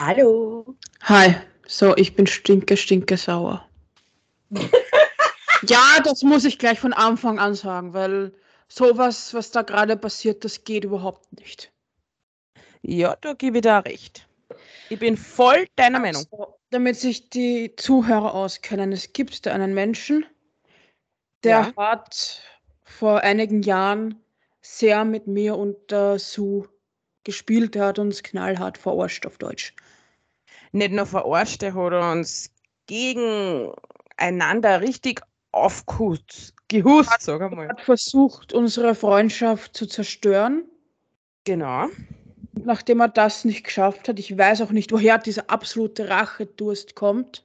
[0.00, 0.76] Hallo.
[1.02, 3.68] Hi, so, ich bin stinke, stinke sauer.
[4.50, 8.32] ja, das muss ich gleich von Anfang an sagen, weil
[8.68, 11.72] sowas, was da gerade passiert, das geht überhaupt nicht.
[12.82, 14.26] Ja, da gebe ich dir recht.
[14.88, 16.24] Ich bin voll deiner Meinung.
[16.30, 20.24] Also, damit sich die Zuhörer auskennen, es gibt da einen Menschen,
[21.42, 21.76] der Ja.
[21.76, 22.42] hat
[22.84, 24.20] vor einigen Jahren
[24.62, 26.68] sehr mit mir und der Sue
[27.24, 27.74] gespielt.
[27.74, 29.74] Der hat uns knallhart verarscht auf Deutsch.
[30.72, 32.50] Nicht nur verarscht, der hat uns
[32.86, 37.68] gegeneinander richtig aufgehust, gehust, sag Er einmal.
[37.68, 40.64] hat versucht, unsere Freundschaft zu zerstören.
[41.44, 41.88] Genau.
[42.64, 47.44] Nachdem er das nicht geschafft hat, ich weiß auch nicht, woher dieser absolute Rachedurst kommt,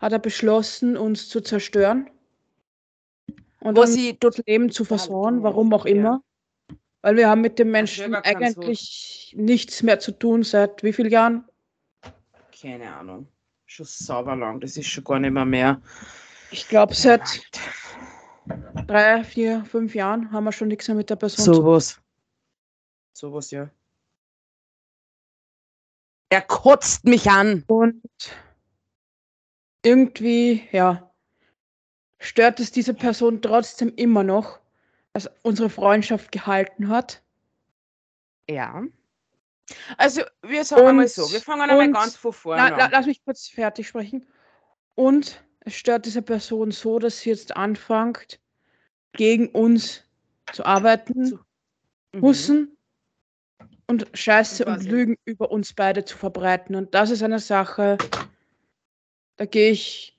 [0.00, 2.08] hat er beschlossen, uns zu zerstören.
[3.60, 3.96] Und Wo uns
[4.46, 5.92] Leben zu versauen, warum auch Ja.
[5.92, 6.22] immer.
[7.02, 11.44] Weil wir haben mit dem Menschen eigentlich nichts mehr zu tun seit wie vielen Jahren?
[12.60, 13.28] Keine Ahnung.
[13.66, 14.60] Schon sauber lang.
[14.60, 15.80] Das ist schon gar nicht mehr mehr.
[16.50, 17.42] Ich glaube, seit
[18.86, 21.62] drei, vier, fünf Jahren haben wir schon nichts mehr mit der Person zu tun.
[21.62, 22.00] Sowas.
[23.12, 23.70] Sowas, ja.
[26.30, 27.64] Er kotzt mich an.
[27.68, 28.02] Und
[29.84, 31.10] irgendwie, ja,
[32.18, 34.58] stört es diese Person trotzdem immer noch,
[35.12, 37.22] dass unsere Freundschaft gehalten hat.
[38.48, 38.82] Ja.
[39.96, 42.90] Also, wir sagen Und- so, wir fangen einmal ganz von Na, vorne la, an.
[42.90, 44.26] lass mich kurz fertig sprechen.
[44.94, 48.40] Und es stört diese Person so, dass sie jetzt anfängt,
[49.12, 50.02] gegen uns
[50.52, 51.38] zu arbeiten, Zu-
[52.14, 52.22] Mhm.
[52.22, 52.77] Hussen
[53.88, 54.84] und Scheiße Und?
[54.84, 56.76] Lügen über uns beide zu verbreiten.
[56.76, 57.98] Und das ist eine Sache,
[59.36, 60.16] da gehe ich,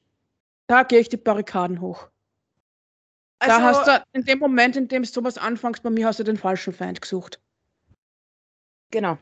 [0.67, 2.09] da gehe ich die Barrikaden hoch.
[3.39, 6.19] Da Also, hast du, in dem Moment, in dem du sowas anfängst, bei mir hast
[6.19, 7.39] du den falschen Feind gesucht.
[8.91, 9.17] Genau.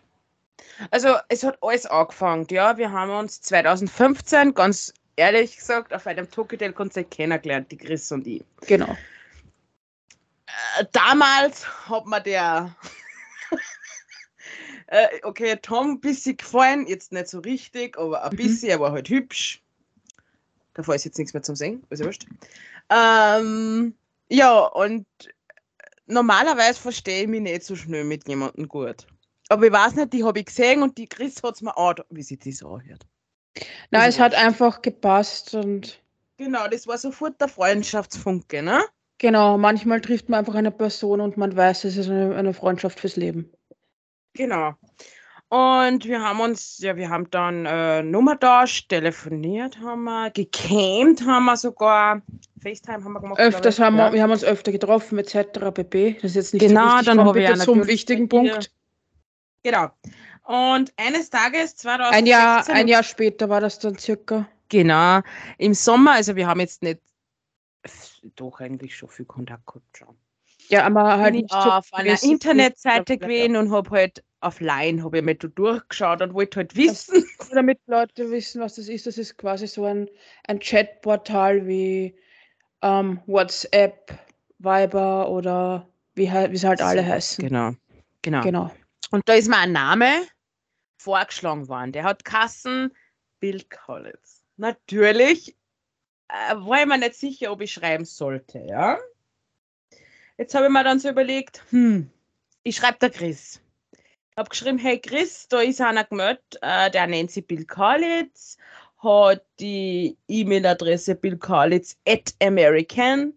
[0.90, 2.78] Also es hat alles angefangen, ja.
[2.78, 8.44] Wir haben uns 2015, ganz ehrlich gesagt, auf einem Tokyo-Konzert kennengelernt, die Chris und ich.
[8.62, 8.96] Genau.
[10.80, 12.76] Äh, damals hat mir der
[14.88, 18.38] äh, okay, Tom ein bisschen gefallen, jetzt nicht so richtig, aber ein Mhm.
[18.38, 19.62] bisschen, er war halt hübsch.
[20.74, 22.26] Davor ist jetzt nichts mehr zum Singen, ja wurscht.
[22.90, 23.96] Ähm,
[24.30, 25.06] ja, und
[26.06, 29.08] normalerweise verstehe ich mich nicht so schnell mit jemandem gut.
[29.50, 31.96] Aber ich weiß nicht, die habe ich gesehen und die Chris hat es mir auch,
[32.10, 33.06] wie sie das anhört.
[33.92, 34.44] Na, Ist es hat wurscht.
[34.46, 36.02] einfach gepasst und
[36.38, 38.84] Genau, das war sofort der Freundschaftsfunke, ne?
[39.18, 43.00] genau, manchmal trifft man einfach eine Person und man weiß, es ist eine, eine Freundschaft
[43.00, 43.52] fürs Leben.
[44.38, 44.76] Genau.
[45.50, 51.26] Und wir haben uns, ja, wir haben dann äh, Nummer tauscht, telefoniert haben wir, gecampt
[51.26, 52.22] haben wir sogar,
[52.62, 53.40] FaceTime haben wir gemacht.
[53.40, 54.08] Öfters ich, haben ja.
[54.08, 55.72] wir, wir haben uns öfter getroffen, etc.
[55.74, 56.14] pp.
[56.16, 58.72] Das ist jetzt nicht Genau, so dann habe ich zum wichtigen Punkt.
[59.64, 59.90] Genau.
[60.44, 64.48] Und eines Tages, 2016, Ein Jahr, ein Jahr später war das dann circa.
[64.70, 65.22] Genau,
[65.58, 67.00] im Sommer, also wir haben jetzt nicht,
[68.36, 70.16] doch eigentlich schon viel Kontakt gehabt schon.
[70.70, 75.04] Ja, aber halt bin ich so auf einer Internetseite gewesen und habe halt auf Line
[75.04, 77.26] habe ich da durchgeschaut und wollte halt wissen.
[77.48, 80.10] Nur Damit Leute wissen, was das ist, das ist quasi so ein,
[80.48, 82.16] ein Chatportal wie
[82.82, 84.14] ähm, WhatsApp,
[84.60, 87.48] Viber oder wie, sie halt alle heißen.
[87.48, 87.72] Genau,
[88.22, 88.42] genau.
[88.42, 88.72] Genau.
[89.12, 90.28] Und da ist mir ein Name
[90.98, 91.92] vorgeschlagen worden.
[91.92, 92.92] Der hat Kassen
[93.40, 94.44] Bill Collins.
[94.58, 95.56] Natürlich
[96.28, 98.98] äh, war ich mir nicht sicher, ob ich schreiben sollte, ja.
[100.38, 102.10] Jetzt habe ich mir dann so überlegt, hm,
[102.64, 103.60] ich schreibe der Chris.
[103.92, 108.58] Ich habe geschrieben, hey Chris, da ist einer gemeldet, äh, der nennt sich Bill Collins,
[109.00, 113.34] hat die E-Mail-Adresse billcarlitz at american.hm.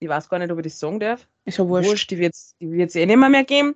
[0.00, 1.28] Ich weiß gar nicht, ob ich das sagen darf.
[1.44, 1.88] Ist ja wurscht.
[1.88, 3.74] Wurscht, die wird es die wird's eh nicht mehr, mehr geben.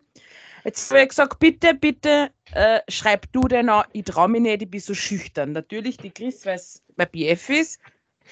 [0.65, 3.85] Jetzt habe ich gesagt, bitte, bitte, äh, schreib du den an.
[3.93, 5.53] Ich traue mich nicht, ich bin so schüchtern.
[5.53, 7.81] Natürlich, die Chris, weil es bei BF ist,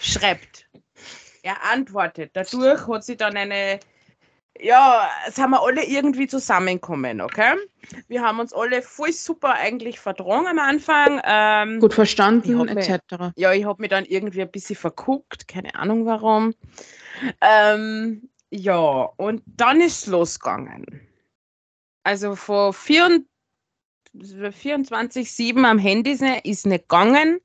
[0.00, 0.69] schreibt.
[1.42, 2.31] Er antwortet.
[2.34, 3.81] Dadurch hat sie dann eine,
[4.58, 7.54] ja, sind wir alle irgendwie zusammengekommen, okay?
[8.08, 11.20] Wir haben uns alle voll super eigentlich vertragen am Anfang.
[11.25, 13.32] Ähm, Gut verstanden, etc.
[13.37, 16.54] ja, ich habe mich dann irgendwie ein bisschen verguckt, keine Ahnung warum.
[17.40, 21.00] Ähm, ja, und dann ist es losgegangen.
[22.02, 23.25] Also von 24-7
[25.64, 26.12] am Handy
[26.44, 27.40] ist nicht gegangen,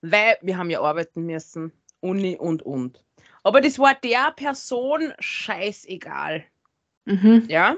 [0.00, 3.04] weil wir haben ja arbeiten müssen, Uni und und.
[3.42, 6.44] Aber das war der Person scheißegal.
[7.04, 7.44] Mhm.
[7.48, 7.76] Ja.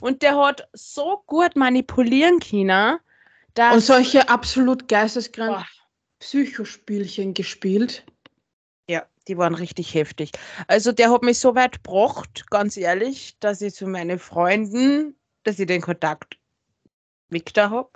[0.00, 2.98] Und der hat so gut manipulieren können,
[3.54, 3.74] dass.
[3.74, 5.64] Und solche absolut geisteskranken.
[6.20, 8.04] Psychospielchen gespielt.
[8.88, 10.32] Ja, die waren richtig heftig.
[10.68, 15.58] Also der hat mich so weit gebracht, ganz ehrlich, dass ich zu meinen Freunden, dass
[15.58, 16.38] ich den Kontakt
[17.30, 17.88] weg da habe.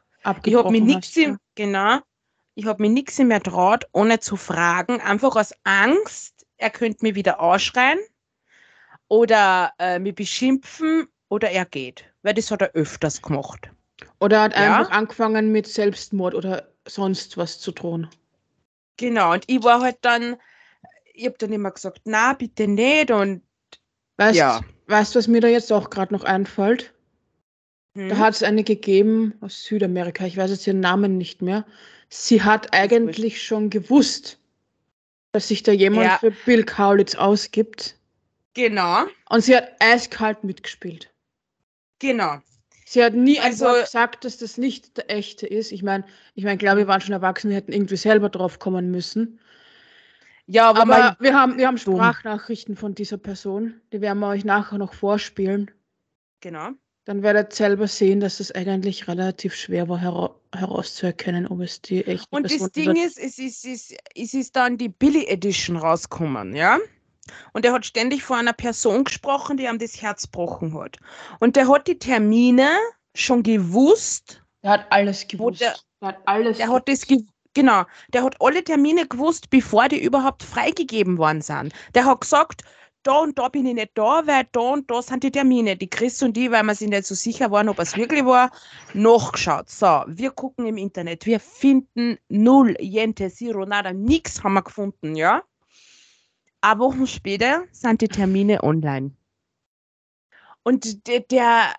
[0.44, 1.36] Ich habe mir nichts ja.
[1.54, 1.98] genau,
[2.54, 7.14] ich habe mir nichts mehr traut, ohne zu fragen, einfach aus Angst, er könnte mich
[7.14, 7.98] wieder ausschreien
[9.08, 12.04] oder äh, mich beschimpfen oder er geht.
[12.22, 13.70] Weil das hat er öfters gemacht.
[14.20, 14.80] Oder hat Ja.
[14.80, 18.08] einfach angefangen mit Selbstmord oder sonst was zu drohen.
[18.96, 20.36] Genau, und ich war halt dann,
[21.14, 23.42] ich habe dann immer gesagt, na, bitte nicht und
[24.18, 24.60] Weißt, Ja.
[24.88, 26.94] weißt du, was mir da jetzt auch gerade noch einfällt?
[27.96, 31.66] hm, Da hat es eine gegeben aus Südamerika, ich weiß jetzt ihren Namen nicht mehr.
[32.08, 34.38] Sie hat eigentlich schon gewusst,
[35.34, 36.18] dass sich da jemand Ja.
[36.18, 37.98] für Bill Kaulitz ausgibt.
[38.54, 41.12] genau, Und sie hat eiskalt mitgespielt.
[41.98, 42.38] genau.
[42.86, 45.72] Sie hat nie Also- einfach gesagt, dass das nicht der echte ist.
[45.72, 46.04] Ich meine,
[46.34, 49.40] ich meine, klar, wir waren schon erwachsen, wir hätten irgendwie selber drauf kommen müssen.
[50.46, 51.78] Ja, aber, Aber wir haben, wir haben.
[51.78, 53.80] Sprachnachrichten von dieser Person.
[53.92, 55.70] Die werden wir euch nachher noch vorspielen.
[56.40, 56.70] genau.
[57.06, 61.82] Dann werdet ihr selber sehen, dass es eigentlich relativ schwer war hera herauszuerkennen, ob es
[61.82, 64.88] die echte Und Person das Ding ist, es ist, es, ist, es ist dann die
[64.88, 66.78] Billy Edition rausgekommen, ja?
[67.52, 70.96] Und er hat ständig vor einer Person gesprochen, die ihm das Herz gebrochen hat.
[71.40, 72.68] Und der hat die Termine
[73.14, 74.42] schon gewusst.
[74.62, 75.60] Der hat alles gewusst.
[75.60, 77.24] der- Der, hat alles Der hat das ge
[77.54, 81.72] genau, der hat alle Termine gewusst, bevor die überhaupt freigegeben worden sind.
[81.94, 82.62] Der hat gesagt,
[83.06, 85.76] da und da bin ich nicht da, weil da und da sind die Termine.
[85.76, 88.50] Die Chris und die, weil wir sich nicht so sicher waren, ob es wirklich war,
[88.94, 89.70] nachgeschaut.
[89.70, 95.14] So, wir gucken im Internet, wir finden null, Jente, Zero, nada, nix haben wir gefunden,
[95.14, 95.42] ja.
[96.60, 99.12] Eine Woche später sind die Termine online.
[100.64, 101.74] Und der, der,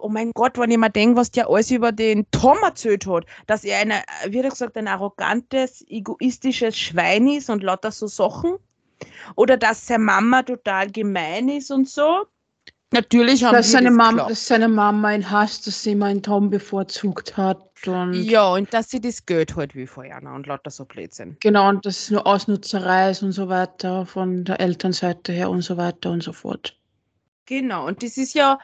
[0.00, 3.26] oh mein Gott, wenn ich mir denke, was der alles über den Tom erzählt hat,
[3.46, 8.56] dass er eine, wie gesagt, ein arrogantes, egoistisches Schwein ist und lauter so Sachen.
[9.36, 12.26] Oder dass seine Mama total gemein ist und so.
[12.92, 16.06] Natürlich haben dass, wir seine das Mama, dass seine Mama ihn hasst, dass sie immer
[16.06, 17.70] einen Tom bevorzugt hat.
[17.86, 21.36] Und Ja, und dass sie das Geld halt wie vorher und lauter so Blödsinn.
[21.40, 25.62] Genau, und dass es nur Ausnutzerei ist und so weiter, von der Elternseite her und
[25.62, 26.76] so weiter und so fort.
[27.46, 28.58] Genau, und das ist ja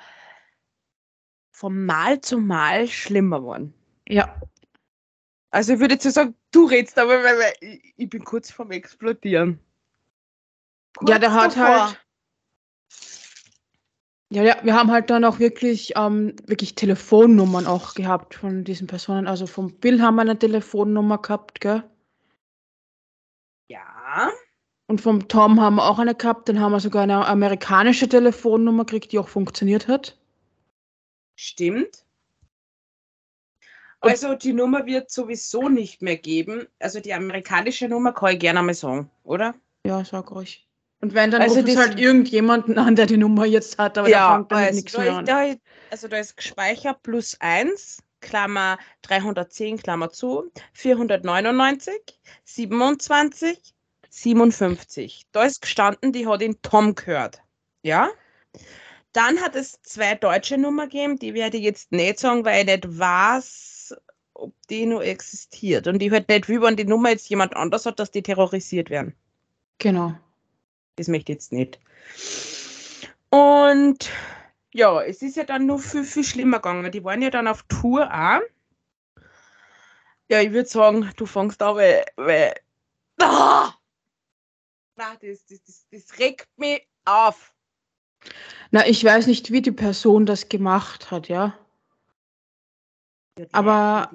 [1.52, 3.72] von Mal zu Mal schlimmer geworden.
[4.08, 4.34] Ja,
[5.50, 8.50] Also ich würde jetzt so sagen, du redst aber, weil, weil ich, ich bin kurz
[8.50, 9.58] vorm Explodieren.
[11.02, 11.86] Ja, der hat davor.
[11.88, 12.00] halt.
[14.32, 18.86] Ja, ja, wir haben halt dann auch wirklich, ähm, wirklich Telefonnummern auch gehabt von diesen
[18.88, 19.26] Personen.
[19.28, 21.84] Also vom Bill haben wir eine Telefonnummer gehabt, gell?
[23.68, 24.30] Ja,
[24.88, 26.48] Und vom Tom haben wir auch eine gehabt.
[26.48, 30.18] Dann haben wir sogar eine amerikanische Telefonnummer gekriegt, die auch funktioniert hat.
[31.36, 32.04] stimmt.
[34.00, 36.68] Also die Nummer wird sowieso nicht mehr geben.
[36.78, 39.54] Also die amerikanische Nummer kann ich gerne mal sagen, oder?
[39.84, 40.68] Ja, sag ruhig.
[41.06, 44.08] Und wenn, dann Also ruft es halt irgendjemanden an, der die Nummer jetzt hat, aber
[44.08, 45.24] der fängt damit also nichts da mehr an.
[45.24, 45.54] da
[45.92, 51.94] also da ist gespeichert plus 1, Klammer 310, Klammer zu, 499,
[52.42, 53.56] 27,
[54.10, 55.26] 57.
[55.30, 57.40] Da ist gestanden, die hat ihn Tom gehört.
[57.82, 58.08] Ja?
[59.12, 62.66] Dann hat es zwei deutsche Nummern gegeben, die werde ich jetzt nicht sagen, weil ich
[62.66, 63.94] nicht weiß,
[64.34, 65.86] ob die noch existiert.
[65.86, 68.90] Und ich halt nicht will, wenn die Nummer jetzt jemand anders hat, dass die terrorisiert
[68.90, 69.14] werden.
[69.78, 70.16] Genau.
[70.96, 71.78] Das möchte ich jetzt nicht.
[73.30, 74.10] Und
[74.72, 76.90] ja, es ist ja dann noch viel, viel schlimmer gegangen.
[76.90, 78.40] Die waren ja dann auf Tour auch.
[80.28, 82.04] Ja, ich würde sagen, du fängst an, weil.
[82.16, 82.54] weil
[83.20, 83.72] ah!
[84.96, 87.52] Nein, das, das, das, das regt mich auf.
[88.70, 91.58] Na, ich weiß nicht, wie die Person das gemacht hat, ja.
[93.52, 94.10] Aber-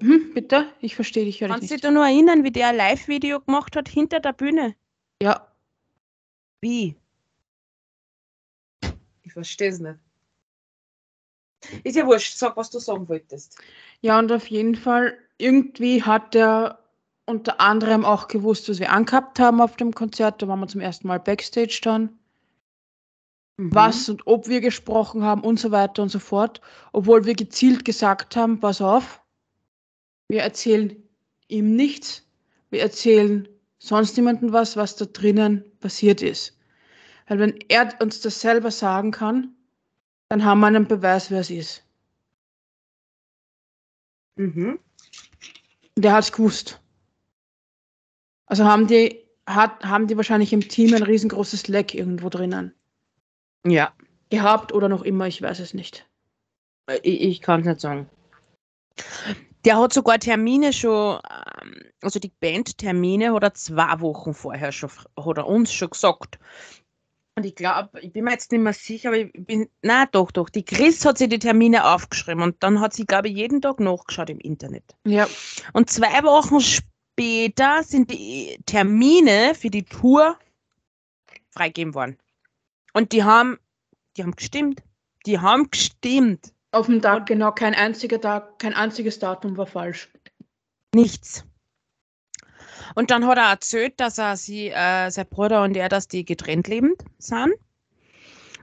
[0.00, 0.72] Hm, bitte?
[0.80, 1.84] Ich verstehe dich ja Kannst du dich nicht.
[1.84, 4.74] da nur erinnern, wie der ein Live-Video gemacht hat hinter der Bühne?
[5.22, 5.46] Ja,
[6.60, 6.96] Wie?
[9.22, 9.98] Ich verstehe es nicht.
[11.84, 13.58] Ist ja wurscht, sag, was du sagen wolltest.
[14.00, 16.78] ja, und auf jeden Fall, irgendwie hat er
[17.24, 20.40] unter anderem auch gewusst, was wir angehabt haben auf dem Konzert.
[20.40, 22.18] Da waren wir zum ersten Mal Backstage dann.
[23.56, 23.74] Mhm.
[23.74, 26.60] Was und ob wir gesprochen haben und so weiter und so fort.
[26.92, 29.22] Obwohl wir gezielt gesagt haben, pass auf,
[30.28, 31.02] wir erzählen
[31.48, 32.22] ihm nichts.
[32.70, 36.58] Wir erzählen sonst niemandem was, was da drinnen passiert ist.
[37.26, 39.54] Weil wenn er uns das selber sagen kann,
[40.28, 41.84] dann haben wir einen Beweis, wer es ist.
[44.36, 44.78] Mhm.
[45.96, 46.80] Der hat es gewusst.
[48.46, 52.74] Also haben die, hat, haben die wahrscheinlich im Team ein riesengroßes Leck irgendwo drinnen.
[53.66, 53.92] Ja.
[54.30, 56.06] gehabt oder noch immer, ich weiß es nicht.
[56.88, 58.08] Äh, Ich, ich kann es nicht sagen.
[59.66, 61.18] Der hat sogar Termine schon,
[61.60, 66.38] ähm, also die Bandtermine hat er zwei Wochen vorher schon, hat er uns schon gesagt.
[67.34, 70.30] Und ich glaube, ich bin mir jetzt nicht mehr sicher, aber ich bin, na doch,
[70.30, 73.60] doch, die Chris hat sich die Termine aufgeschrieben und dann hat sie, glaube ich, jeden
[73.60, 74.84] Tag nachgeschaut im Internet.
[75.04, 75.28] Ja,
[75.72, 80.38] Und zwei Wochen später sind die Termine für die Tour
[81.50, 82.16] freigegeben worden.
[82.94, 83.58] Und die haben,
[84.16, 84.82] die haben gestimmt.
[85.26, 86.52] Die haben gestimmt.
[86.76, 90.08] Auf dem Tag genau, kein einziger Tag, kein einziges Datum war falsch.
[90.94, 91.44] Nichts.
[92.94, 96.24] Und dann hat er erzählt, dass er sie, äh, sein Bruder und er, dass die
[96.24, 97.52] getrennt lebend sind.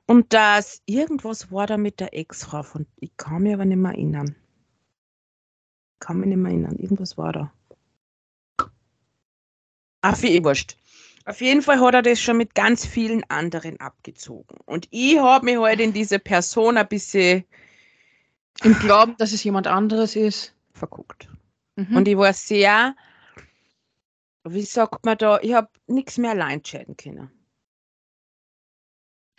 [0.06, 3.92] Und dass irgendwas war da mit der Ex-Frau von, ich kann mich aber nicht mehr
[3.92, 4.36] erinnern.
[6.00, 6.78] Kann mich nicht mehr erinnern.
[6.78, 7.54] Irgendwas war da.
[10.02, 10.78] Ach, eh wurscht.
[11.26, 14.58] Auf jeden Fall hat er das schon mit ganz vielen anderen abgezogen.
[14.66, 17.46] Und ich habe mich halt in diese Person ein bisschen
[18.64, 20.54] Im Glauben, dass es jemand anderes ist.
[20.74, 21.28] verguckt.
[21.76, 21.98] Mhm.
[21.98, 22.96] Und ich war sehr,
[24.44, 27.32] wie sagt man da, ich habe nichts mehr allein entscheiden können.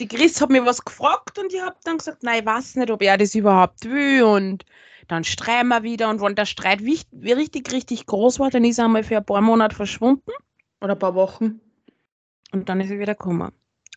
[0.00, 2.90] Die Chris hat mir was gefragt und ich habe dann gesagt, nein, ich weiß nicht,
[2.90, 4.24] ob er das überhaupt will.
[4.24, 4.64] Und
[5.06, 6.10] dann streiten wir wieder.
[6.10, 9.40] Und wenn der Streit richtig, richtig groß war, dann ist er einmal für ein paar
[9.40, 10.32] Monate verschwunden
[10.80, 11.60] Oder ein paar Wochen.
[12.52, 13.52] und dann ist er wieder gekommen.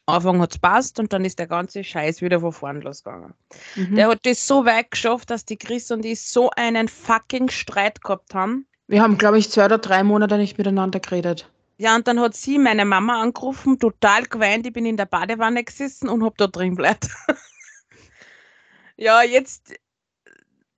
[0.07, 3.33] Anfang hat es passt und dann ist der ganze Scheiß wieder von vorn losgegangen.
[3.75, 3.95] Mhm.
[3.95, 8.01] Der hat das so weit geschafft, dass die Chris und ich so einen fucking Streit
[8.01, 8.65] gehabt haben.
[8.87, 11.49] Wir haben, glaube ich, zwei oder drei Monate nicht miteinander geredet.
[11.77, 14.65] Ja, und dann hat sie meine Mama angerufen, total geweint.
[14.65, 17.09] Ich bin in der Badewanne gesessen und hab da drin bleibt.
[18.95, 19.73] ja, jetzt,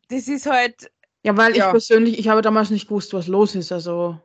[0.09, 0.91] das ist halt,
[1.23, 1.65] Ja, weil Ja.
[1.65, 3.71] ich persönlich, ich habe damals nicht gewusst, was los ist.
[3.71, 4.19] Also,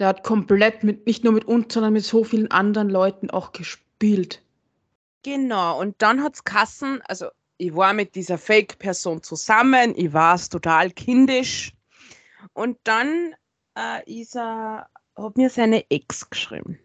[0.00, 3.52] der hat komplett mit, nicht nur mit uns, sondern mit so vielen anderen Leuten auch
[3.98, 4.42] gespielt.
[5.22, 5.78] genau.
[5.80, 10.90] Und dann hat's Kassen, also ich war mit dieser Fake-Person zusammen, ich war es total
[10.90, 11.72] kindisch.
[12.52, 13.34] Und dann
[13.76, 16.78] äh, ist er, hat mir seine Ex geschrieben.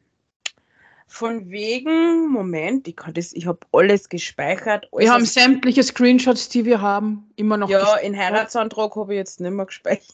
[1.08, 4.88] Von wegen, Moment, ich kann das, ich habe alles gespeichert.
[4.96, 7.68] Wir haben alles- sämtliche Screenshots, die wir haben, immer noch.
[7.70, 10.14] ja, in Heiratsantrag habe ich jetzt nicht mehr gespeichert.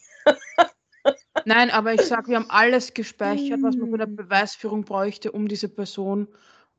[1.43, 4.15] Nein, aber ich sage, wir haben alles gespeichert, was man für eine Mm.
[4.15, 6.27] Beweisführung bräuchte, um diese Person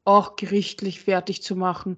[0.06, 1.96] auch gerichtlich fertig zu machen,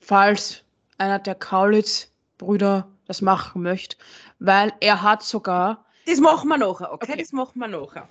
[0.00, 0.62] falls
[0.98, 3.96] einer der Kaulitz-Brüder das machen möchte,
[4.38, 7.12] weil er hat sogar, Das machen wir nachher, okay?
[7.12, 7.22] Okay.
[7.22, 8.08] Das machen wir nachher.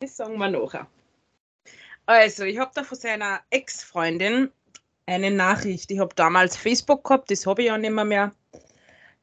[0.00, 0.86] Das sagen wir nachher.
[2.06, 4.50] Also, ich habe da von seiner Ex-Freundin
[5.06, 5.90] eine Nachricht.
[5.90, 8.32] Ich habe damals Facebook gehabt, das habe ich ja nicht mehr, mehr.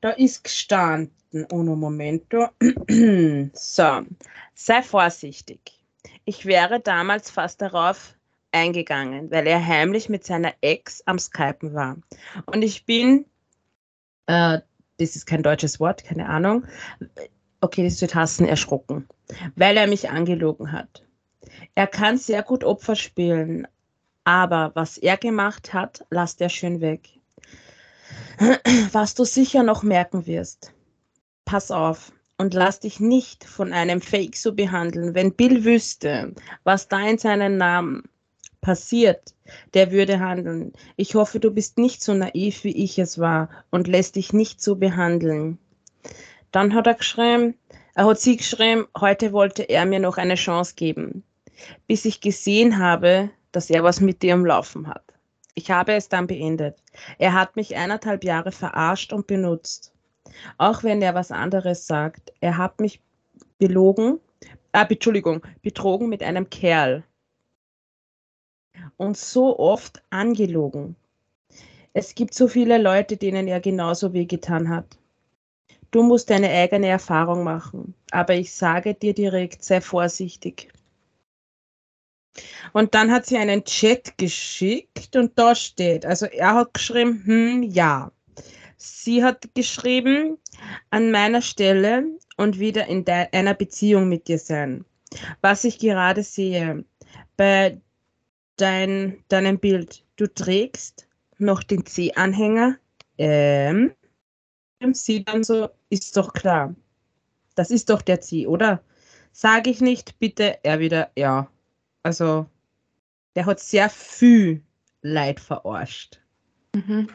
[0.01, 2.47] Da ist gestanden, uno momento.
[3.53, 4.01] so,
[4.55, 5.59] sei vorsichtig.
[6.25, 8.15] Ich wäre damals fast darauf
[8.51, 11.97] eingegangen, weil er heimlich mit seiner Ex am Skypen war.
[12.45, 13.25] Und ich bin,
[14.27, 14.59] äh,
[14.97, 16.65] das ist kein deutsches Wort, keine Ahnung,
[17.61, 19.07] okay, das wird hassen, erschrocken,
[19.55, 21.05] weil er mich angelogen hat.
[21.75, 23.67] Er kann sehr gut Opfer spielen,
[24.23, 27.09] aber was er gemacht hat, lasst er schön weg.
[28.93, 30.73] Was du sicher noch merken wirst.
[31.43, 35.13] Pass auf und lass dich nicht von einem Fake so behandeln.
[35.13, 38.03] Wenn Bill wüsste, was da in seinem Namen
[38.61, 39.33] passiert,
[39.73, 40.73] der würde handeln.
[40.95, 44.61] Ich hoffe, du bist nicht so naiv, wie ich es war und lässt dich nicht
[44.61, 45.57] so behandeln.
[46.51, 47.55] Dann hat er geschrieben,
[47.95, 51.23] er hat sie geschrieben, heute wollte er mir noch eine Chance geben,
[51.87, 55.03] bis ich gesehen habe, dass er was mit dir am Laufen hat.
[55.55, 56.77] Ich habe es dann beendet.
[57.17, 59.93] Er hat mich eineinhalb Jahre verarscht und benutzt.
[60.57, 63.01] Auch wenn er was anderes sagt, er hat mich
[63.57, 64.19] belogen,
[64.71, 67.03] äh, Entschuldigung, betrogen mit einem Kerl.
[68.97, 70.95] Und so oft angelogen.
[71.93, 74.97] Es gibt so viele Leute, denen er genauso wehgetan hat.
[75.91, 77.95] Du musst deine eigene Erfahrung machen.
[78.11, 80.69] Aber ich sage dir direkt, sei vorsichtig.
[82.73, 87.63] Und dann hat sie einen Chat geschickt und da steht, also er hat geschrieben, hm,
[87.63, 88.11] ja.
[88.77, 90.37] Sie hat geschrieben,
[90.89, 92.05] an meiner Stelle
[92.37, 94.85] und wieder in einer Beziehung mit dir sein.
[95.41, 96.85] Was ich gerade sehe,
[97.35, 97.81] bei
[98.59, 102.77] dein, deinem Bild, du trägst noch den C-Anhänger,
[103.17, 103.93] ähm,
[104.93, 106.75] sie dann so, ist doch klar.
[107.55, 108.81] Das ist doch der C, oder?
[109.31, 111.49] Sage ich nicht, bitte, er wieder, ja.
[112.03, 112.45] Also,
[113.35, 114.63] der hat sehr viel
[115.01, 116.21] Leid verarscht.
[116.75, 117.09] Mhm.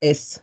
[0.00, 0.42] Es.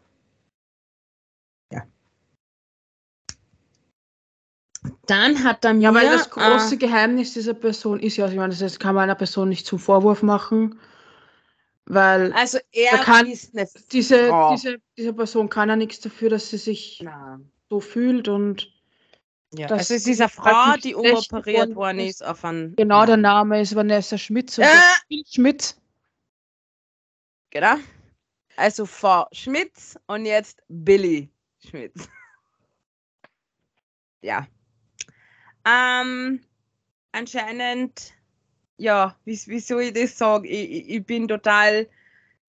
[5.08, 5.84] Dann hat er mir.
[5.84, 8.96] Ja, weil das große äh, Geheimnis dieser Person ist ja, also ich meine, das kann
[8.96, 10.80] man einer Person nicht zum Vorwurf machen,
[11.86, 14.52] Weil Also er kann- ist eine diese, Frau.
[14.54, 18.72] diese, diese Person kann ja nichts dafür, dass sie sich Na, so fühlt und
[19.52, 19.68] ja.
[19.68, 22.24] Das Also es ist eine halt Frau, die umoperiert worden ist.
[22.24, 22.76] auf einen.
[22.76, 24.60] genau der Name ist Vanessa Schmitz.
[24.60, 24.70] Und Äh,
[25.08, 25.82] Bill Schmitz.
[27.50, 27.76] genau.
[28.56, 31.30] Also Frau Schmitz und jetzt Billy
[31.68, 32.08] Schmitz.
[34.22, 34.46] Ja.
[35.66, 36.42] Ähm,
[37.12, 38.14] anscheinend,
[38.78, 40.46] ja, wie, wie soll ich das sagen?
[40.46, 41.88] Ich, ich, ich bin total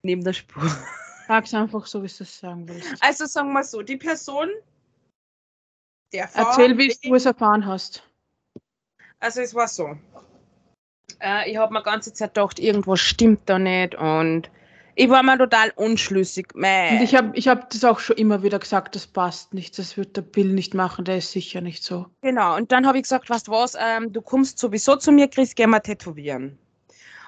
[0.02, 0.62] neben der Spur.
[1.28, 3.02] Sag's einfach so, wie du es sagen willst.
[3.02, 4.48] Also sagen wir so, die Person,
[6.12, 8.02] der Frau, Erzähl, wie du es erfahren hast.
[9.20, 9.96] Also es war so.
[11.20, 14.50] Äh, ich habe mir die ganze Zeit gedacht, irgendwas stimmt da nicht und
[15.04, 16.48] ich war mir total unschlüssig.
[16.54, 19.78] Mei, Und ich habe ich hab das auch schon immer wieder gesagt, das passt nicht,
[19.78, 22.06] das wird der Bill nicht machen, der ist sicher nicht so.
[22.22, 25.28] genau, und dann habe ich gesagt, weißt du was, ähm, du kommst sowieso zu mir,
[25.28, 26.58] Chris, geh mal tätowieren.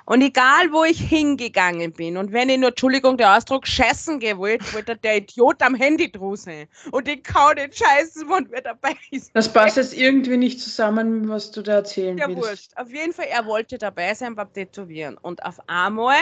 [0.05, 4.75] Und egal, wo ich hingegangen bin und wenn ich nur, Entschuldigung, der Ausdruck, scheißen gewollt,
[4.75, 6.67] wollte der Idiot am Handy drusen.
[6.91, 9.31] Und ich kann nicht scheißen, wenn wer dabei ist.
[9.33, 12.43] Das passt jetzt irgendwie nicht zusammen, was du da erzählen Ja, willst.
[12.43, 12.71] wurscht.
[12.76, 15.17] Auf jeden Fall, er wollte dabei sein beim Tätowieren.
[15.19, 16.17] Und auf einmal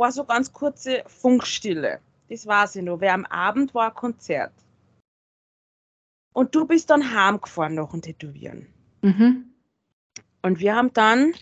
[0.00, 2.00] war so ganz kurze Funkstille.
[2.28, 4.52] Das weiß ich noch, weil am Abend war ein Konzert.
[6.32, 8.66] Und du bist dann heimgefahren nach dem Tätowieren.
[9.02, 9.52] Mhm.
[10.42, 11.34] Und wir haben dann,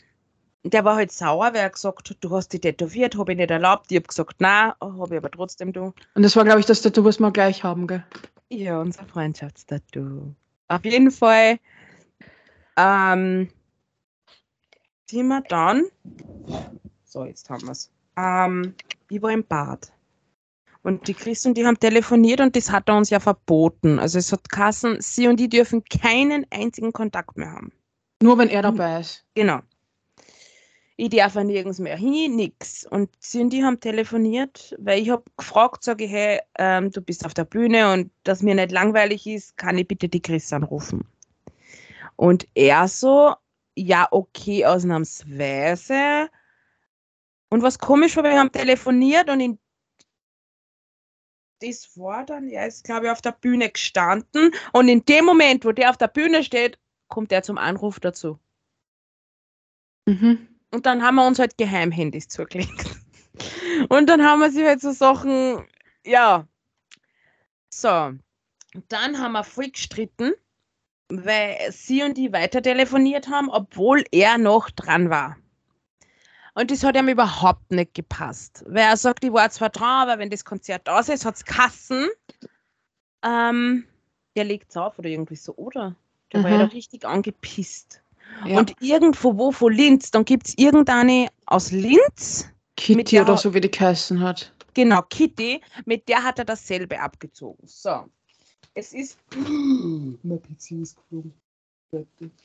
[0.65, 3.51] der war halt sauer, weil er gesagt hat, du hast die tätowiert, habe ich nicht
[3.51, 3.87] erlaubt.
[3.91, 5.93] Ich habe gesagt, nein, habe ich aber trotzdem du.
[6.15, 8.05] Und das war, glaube ich, das Tattoo, was wir gleich haben, gell?
[8.51, 10.35] Ja, unser Freundschaftstattoo.
[10.69, 11.59] Auf jeden Fall
[12.77, 13.51] ähm,
[15.09, 15.85] sind wir dann.
[17.05, 17.91] So, jetzt haben wir es.
[18.19, 18.75] Ähm,
[19.09, 19.93] ich war im Bad.
[20.83, 23.99] Und die Chris und die haben telefoniert und das hat er uns ja verboten.
[23.99, 27.73] Also es hat Kassen, sie und die dürfen keinen einzigen Kontakt mehr haben.
[28.23, 29.25] Nur wenn er dabei ist.
[29.35, 29.61] Genau.
[30.97, 32.85] Ich darf auch nirgends mehr hin, nix.
[32.85, 37.01] Und sie und die haben telefoniert, weil ich habe gefragt, sage ich, hey, ähm, du
[37.01, 40.53] bist auf der Bühne und dass mir nicht langweilig ist, kann ich bitte die Chris
[40.53, 41.05] anrufen.
[42.17, 43.35] Und er so,
[43.77, 46.29] ja, okay, ausnahmsweise.
[47.51, 49.59] Und was komisch war, wir haben telefoniert und in
[51.61, 55.65] das war dann, er ist, glaube ich, auf der Bühne gestanden und in dem Moment,
[55.65, 58.39] wo der auf der Bühne steht, kommt er zum Anruf dazu.
[60.07, 60.47] Mhm.
[60.71, 62.97] Und dann haben wir uns halt Geheimhandys zugelegt.
[63.89, 65.65] Und dann haben wir sich halt so Sachen,
[66.05, 66.47] ja.
[67.71, 68.13] So.
[68.89, 70.33] Dann haben wir voll gestritten,
[71.09, 75.37] weil sie und die weiter telefoniert haben, obwohl er noch dran war.
[76.55, 78.65] Und das hat ihm überhaupt nicht gepasst.
[78.67, 81.45] Weil er sagt, ich war zwar dran, aber wenn das Konzert aus ist, hat es
[81.45, 82.09] Kassen.
[83.25, 83.85] Ähm,
[84.37, 85.95] der legt auf oder irgendwie so, oder?
[86.33, 86.61] Der war ja Mhm.
[86.61, 88.03] da richtig angepisst.
[88.47, 88.59] Ja.
[88.59, 93.33] Und irgendwo wo von Linz, dann gibt es irgendeine aus Linz, mit Kitty der oder
[93.33, 94.53] hat- so, wie die geheißen hat.
[94.75, 97.67] genau, Kitty, mit der hat er dasselbe abgezogen.
[97.67, 98.05] So.
[98.75, 99.19] Es ist.
[99.35, 101.33] Mein PC ist geflogen.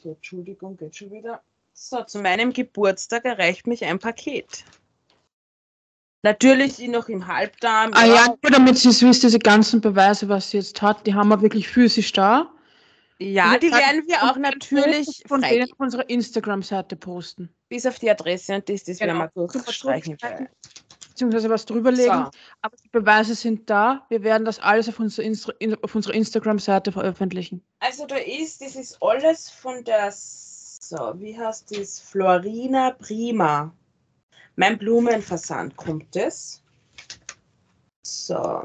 [0.04, 1.44] Entschuldigung, geht schon wieder.
[1.74, 4.64] So, zu meinem Geburtstag erreicht mich ein Paket.
[6.24, 7.92] Natürlich noch im Halbdarm.
[7.94, 11.14] Ah ja, nur damit sie es wisst, diese ganzen Beweise, was sie jetzt hat, die
[11.14, 12.50] haben wir wirklich physisch da.
[13.20, 17.50] ja, die werden wir auch natürlich von denen auf unserer Instagram-Seite posten.
[17.68, 19.48] Bis auf die Adresse und das, das werden wir Genau.
[19.48, 20.18] durchstreichen.
[21.10, 22.26] Beziehungsweise was drüberlegen.
[22.26, 22.32] So.
[22.62, 24.06] Aber die Beweise sind da.
[24.10, 27.62] Wir werden das alles auf, unserer Insta in- auf unserer Instagram-Seite veröffentlichen.
[27.80, 30.12] Also da ist, das ist alles von der,
[30.90, 32.00] so, wie heißt das?
[32.00, 33.74] Florina Prima.
[34.56, 36.62] Mein Blumenversand kommt es.
[38.04, 38.64] So.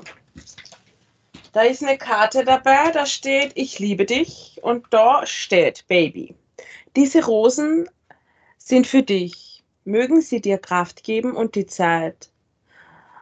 [1.52, 4.61] Da ist eine Karte dabei, da steht, ich liebe dich.
[4.62, 6.35] Und da steht, Baby,
[6.96, 7.88] diese Rosen
[8.59, 9.64] sind für dich.
[9.85, 12.31] Mögen sie dir Kraft geben und die Zeit,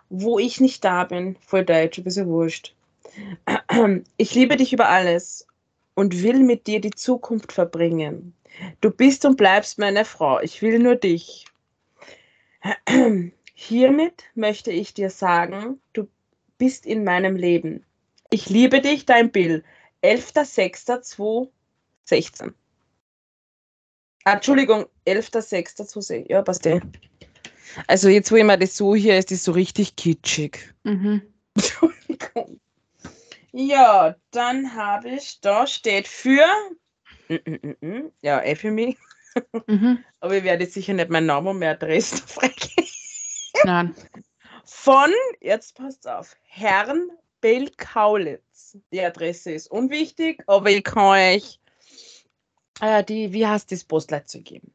[0.08, 1.36] wo ich nicht da bin.
[1.40, 2.74] Voll deutsch, ein bisschen wurscht.
[4.16, 5.46] Ich liebe dich über alles
[5.94, 8.34] und will mit dir die Zukunft verbringen.
[8.80, 10.40] Du bist und bleibst meine Frau.
[10.40, 11.46] Ich will nur dich.
[13.54, 16.08] Hiermit möchte ich dir sagen, du
[16.58, 17.84] bist in meinem Leben.
[18.30, 19.62] Ich liebe dich, dein Bill.
[20.02, 22.52] 11.06.2016.
[24.24, 26.26] Ah, Entschuldigung, 11.06.2016.
[26.28, 26.80] Ja, passt eh.
[27.86, 30.74] Also jetzt, wo ich mir das so hier, ist das so richtig kitschig.
[30.84, 31.22] Mhm.
[31.54, 32.60] Entschuldigung.
[33.52, 36.44] Ja, dann habe ich, da steht für,
[37.28, 38.96] Mm, mm, mm, ja, eh für mich,
[39.66, 40.04] Mhm.
[40.20, 42.88] aber ich werde jetzt sicher nicht meinen Namen und meine Adresse freigeben.
[43.64, 43.94] Nein.
[44.64, 45.10] Von,
[45.40, 47.10] jetzt passt auf, Herrn
[47.40, 48.78] Bill Kaulitz.
[48.92, 51.60] Die Adresse ist unwichtig, aber ich kann euch
[52.80, 54.72] äh, die, wie heißt das Postleitzahl geben?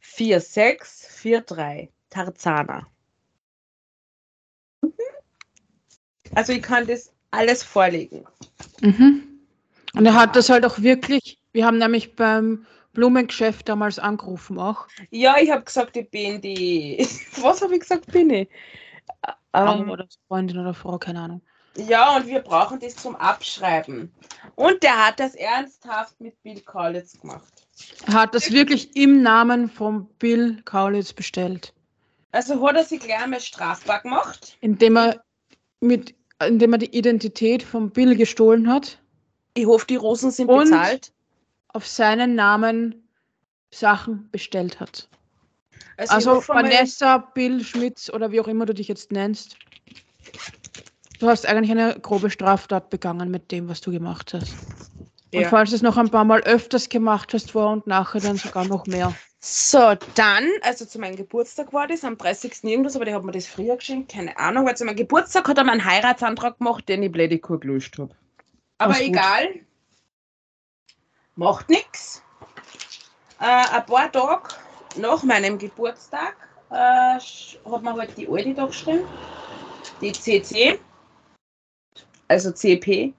[0.00, 1.90] 4643.
[2.10, 2.86] Tarzana.
[6.34, 8.24] Also ich kann das alles vorlegen.
[8.80, 9.40] Mhm.
[9.94, 14.86] Und er hat das halt auch wirklich, wir haben nämlich beim Blumengeschäft damals angerufen auch.
[15.10, 17.06] Ja, ich habe gesagt, ich bin die.
[17.40, 18.48] Was habe ich gesagt, bin ich?
[19.52, 21.40] Ähm, oder Freundin oder Frau, keine Ahnung.
[21.76, 24.12] Ja, und wir brauchen das zum Abschreiben.
[24.54, 27.52] Und der hat das ernsthaft mit Bill Kaulitz gemacht.
[28.06, 31.72] Er hat das wirklich im Namen von Bill Kaulitz bestellt.
[32.30, 34.56] Also hat er sich gleich einmal strafbar gemacht.
[34.60, 35.24] Indem er,
[35.80, 36.14] mit,
[36.46, 39.00] indem er die Identität von Bill gestohlen hat.
[39.54, 41.13] Ich hoffe, die Rosen sind Und bezahlt.
[41.74, 43.08] Auf seinen Namen
[43.70, 45.08] Sachen bestellt hat.
[45.96, 49.56] Also, Also Vanessa, Bill, Schmitz oder wie auch immer du dich jetzt nennst.
[51.20, 54.56] Du hast eigentlich eine grobe Straftat begangen mit dem, was du gemacht hast.
[55.34, 55.50] Und Ja.
[55.50, 58.64] falls du es noch ein paar Mal öfters gemacht hast, vor und nachher, dann sogar
[58.64, 59.12] noch mehr.
[59.40, 62.70] So, dann, also zu meinem Geburtstag war das, am 30.
[62.70, 65.58] irgendwas, aber der hat mir das früher geschenkt, keine Ahnung, weil zu meinem Geburtstag hat
[65.58, 68.14] er mir einen Heiratsantrag gemacht, den ich blöde gelöscht habe.
[68.78, 69.18] Aber Ach, gut.
[71.36, 72.22] Macht nichts.
[73.40, 74.54] Äh, ein paar Tage
[74.96, 76.36] nach meinem Geburtstag
[76.70, 76.74] äh,
[77.18, 79.06] hat man halt die alte da geschrieben,
[80.00, 80.78] die CC,
[82.28, 83.12] also CP.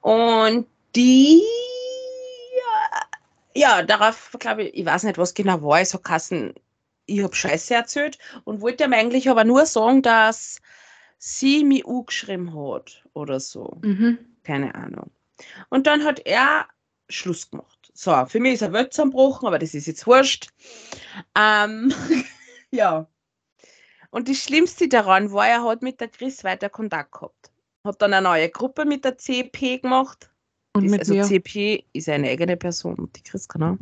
[0.00, 1.42] Und die,
[3.54, 6.54] äh, ja, darauf glaube ich, ich weiß nicht, was genau war, ich so Kassen,
[7.06, 10.60] ich habe Scheiße erzählt und wollte ihm eigentlich aber nur sagen, dass
[11.18, 13.78] sie mich angeschrieben hat oder so.
[13.82, 14.18] Mhm.
[14.42, 15.10] Keine Ahnung.
[15.68, 16.66] Und dann hat er
[17.10, 17.90] Schluss gemacht.
[17.94, 20.48] So, für mich ist er Welt aber das ist jetzt wurscht.
[21.36, 21.92] Ähm,
[22.70, 23.06] ja.
[24.10, 27.50] Und das Schlimmste daran war, er hat mit der Chris weiter Kontakt gehabt.
[27.84, 30.30] Hat dann eine neue Gruppe mit der CP gemacht.
[30.74, 31.24] Und Das- mit also mir.
[31.24, 33.76] CP ist eine eigene Person, die Chris kann auch.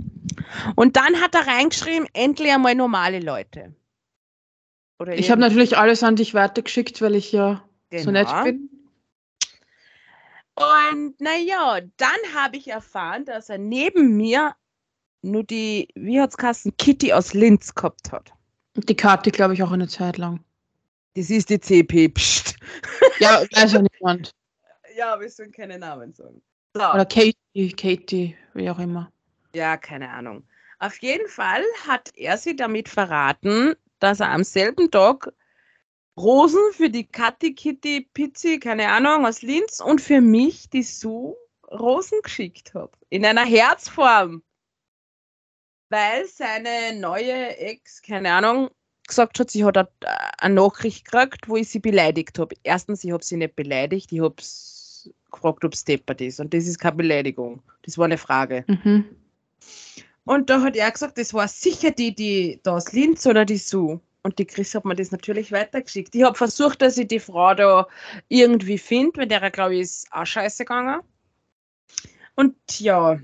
[0.74, 3.74] Und dann hat er reingeschrieben, endlich einmal normale Leute.
[5.00, 7.62] Oder Ich habe natürlich alles an dich weitergeschickt, weil ich ja
[7.94, 8.44] so nett Genau.
[8.44, 8.70] bin.
[10.58, 14.54] Und naja, dann habe ich erfahren, dass er neben mir
[15.22, 18.32] nur die, wie hat's Kassen, Kitty aus Linz gehabt hat.
[18.74, 20.44] Die Karte, glaube ich, auch eine Zeit lang.
[21.14, 22.56] Das ist die CP, pst.
[23.20, 24.32] Ja, weiß ja niemand.
[24.96, 26.40] Ja, wir sollen keine Namen sagen.
[26.74, 26.80] So.
[26.80, 29.10] Oder Katie, Katie, wie auch immer.
[29.54, 30.44] Ja, keine Ahnung.
[30.78, 35.32] Auf jeden Fall hat er sie damit verraten, dass er am selben Tag
[36.18, 41.36] Rosen für die Kathi, Kitty, Pizzi, keine Ahnung, aus Linz und für mich die Sue
[41.70, 42.90] Rosen geschickt hat.
[43.10, 44.42] In einer Herzform.
[45.90, 48.68] Weil seine neue Ex, keine Ahnung,
[49.06, 52.54] gesagt hat, sie hat eine- Nachricht gekriegt, wo ich sie beleidigt habe.
[52.62, 54.36] Erstens, ich habe sie nicht beleidigt, ich habe
[55.30, 56.40] gefragt, ob es deppert ist.
[56.40, 57.62] Und das ist keine Beleidigung.
[57.82, 58.64] Das war eine Frage.
[58.66, 59.04] Mhm.
[60.24, 63.56] Und da hat er gesagt, das war sicher die, die da aus Linz oder die
[63.56, 64.00] Sue.
[64.22, 66.14] Und die Chris hat mir das natürlich weitergeschickt.
[66.14, 67.86] Ich habe versucht, dass ich die Frau da
[68.28, 71.00] irgendwie finde, weil der, glaube ich, ist auch scheiße gegangen.
[72.34, 73.18] Und ja,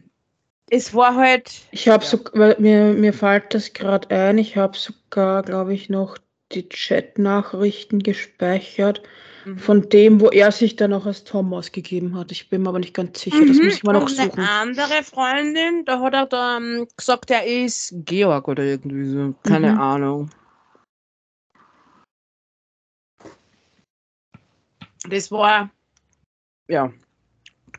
[0.70, 1.52] es war halt.
[1.72, 2.10] Ich habe Ja.
[2.10, 6.18] so, weil mir, mir fällt das gerade ein, ich habe sogar, glaube ich, noch
[6.52, 9.02] die Chat-Nachrichten gespeichert
[9.44, 9.58] Mhm.
[9.58, 12.32] von dem, wo er sich dann auch als Tom ausgegeben hat.
[12.32, 13.64] Ich bin mir aber nicht ganz sicher, das Mhm.
[13.64, 14.40] muss ich mal noch Und eine suchen.
[14.44, 19.34] andere Freundin, da hat er dann gesagt, er ist Georg oder irgendwie so.
[19.42, 19.80] Keine Mhm.
[19.80, 20.30] Ahnung.
[25.08, 25.70] Das war
[26.68, 26.92] ja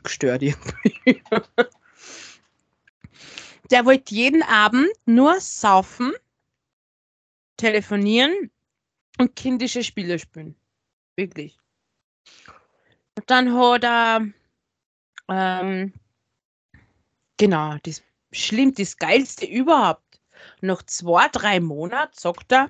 [0.04, 1.24] gestört irgendwie.
[3.72, 6.14] Der wollte jeden Abend nur saufen,
[7.58, 8.52] telefonieren
[9.18, 10.56] und kindische Spiele spielen.
[11.16, 11.58] Wirklich.
[13.18, 14.28] Und dann hat er
[15.28, 15.94] ähm,
[17.38, 20.22] genau, das schlimm, das Geilste überhaupt.
[20.62, 22.70] Nach zwei, drei Monaten sagt er,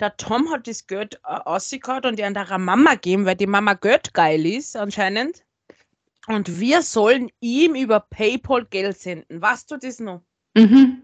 [0.00, 3.74] der Tom hat das Geld äh, ausgehauen und an der Mama geben, weil die Mama
[3.74, 5.44] Geld geil ist anscheinend.
[6.26, 9.40] Und wir sollen ihm über PayPal Geld senden.
[9.40, 10.22] Weißt du das noch?
[10.54, 11.02] Mhm.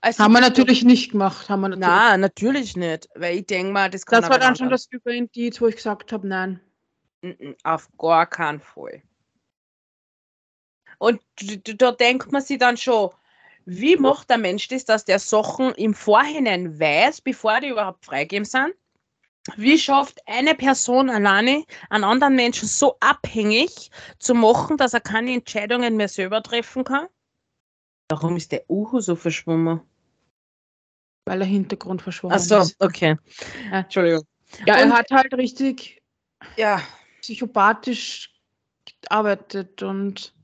[0.00, 1.48] Also Haben wir natürlich nicht gemacht.
[1.48, 1.88] Haben wir natürlich.
[1.88, 3.08] Nein, natürlich nicht.
[3.16, 6.12] Weil ich denke mal, das kann das war dann schon das Überindiz, wo ich gesagt
[6.12, 6.60] habe, nein.
[7.22, 9.02] Mm-mm, Auf gar keinen Fall.
[10.98, 11.20] Und
[11.80, 13.10] da denkt man sich dann schon,
[13.66, 18.44] wie macht der Mensch das, dass der Sachen im Vorhinein weiß, bevor die überhaupt freigegeben
[18.44, 18.74] sind?
[19.56, 25.34] Wie schafft eine Person alleine einen anderen Menschen so abhängig zu machen, dass er keine
[25.34, 27.08] Entscheidungen mehr selber treffen kann?
[28.10, 29.80] Warum ist der Uhu so verschwommen?
[31.26, 32.76] Weil der Hintergrund verschwommen Achso, ist.
[32.80, 33.16] okay.
[33.70, 33.80] Ja.
[33.80, 34.24] Entschuldigung.
[34.66, 36.00] Ja, er Und- hat halt richtig
[36.56, 36.82] Ja,
[37.20, 38.30] psychopathisch
[39.02, 40.34] gearbeitet und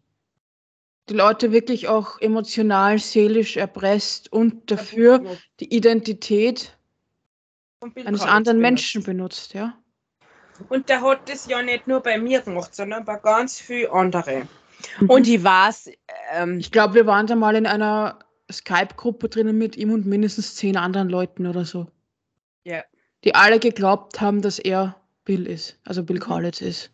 [1.09, 5.23] die Leute wirklich auch emotional, seelisch erpresst und dafür
[5.59, 6.77] die Identität
[7.81, 8.61] eines anderen benutzt.
[8.61, 9.77] Menschen benutzt, ja.
[10.69, 14.49] Und der hat das ja nicht nur bei mir gemacht, sondern bei ganz vielen anderen.
[15.01, 15.11] Mhm.
[15.11, 15.91] Und ich weiß,
[16.33, 18.19] ähm, Ich glaube, wir waren da mal in einer
[18.53, 21.87] Skype-Gruppe drinnen mit ihm und mindestens zehn anderen Leuten oder so.
[22.65, 22.83] Ja.
[23.25, 26.19] Die alle geglaubt haben, dass er Bill ist, also Bill.
[26.19, 26.91] Collins ist.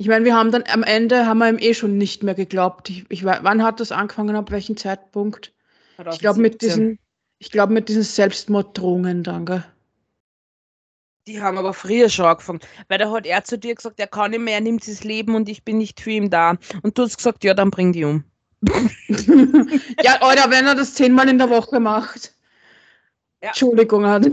[0.00, 2.88] Ich meine, wir haben dann am Ende haben wir ihm eh schon nicht mehr geglaubt.
[2.88, 4.34] Ich, ich, wann hat das angefangen?
[4.34, 5.52] Ab welchem Zeitpunkt?
[5.98, 6.58] Ich glaube mit 2017.
[6.58, 6.98] diesen,
[7.38, 9.62] ich glaube mit diesen Selbstmorddrohungen, danke.
[11.26, 12.60] Die haben aber früher schon angefangen.
[12.88, 15.34] Weil da hat er zu dir gesagt, er kann nicht mehr, er nimmt das Leben
[15.34, 16.56] und ich bin nicht für ihn da.
[16.82, 18.24] Und du hast gesagt, ja, dann bring die um.
[20.02, 22.34] ja, Alter, wenn er das zehnmal in der Woche macht.
[23.42, 23.48] Ja.
[23.48, 24.26] Entschuldigung, hat.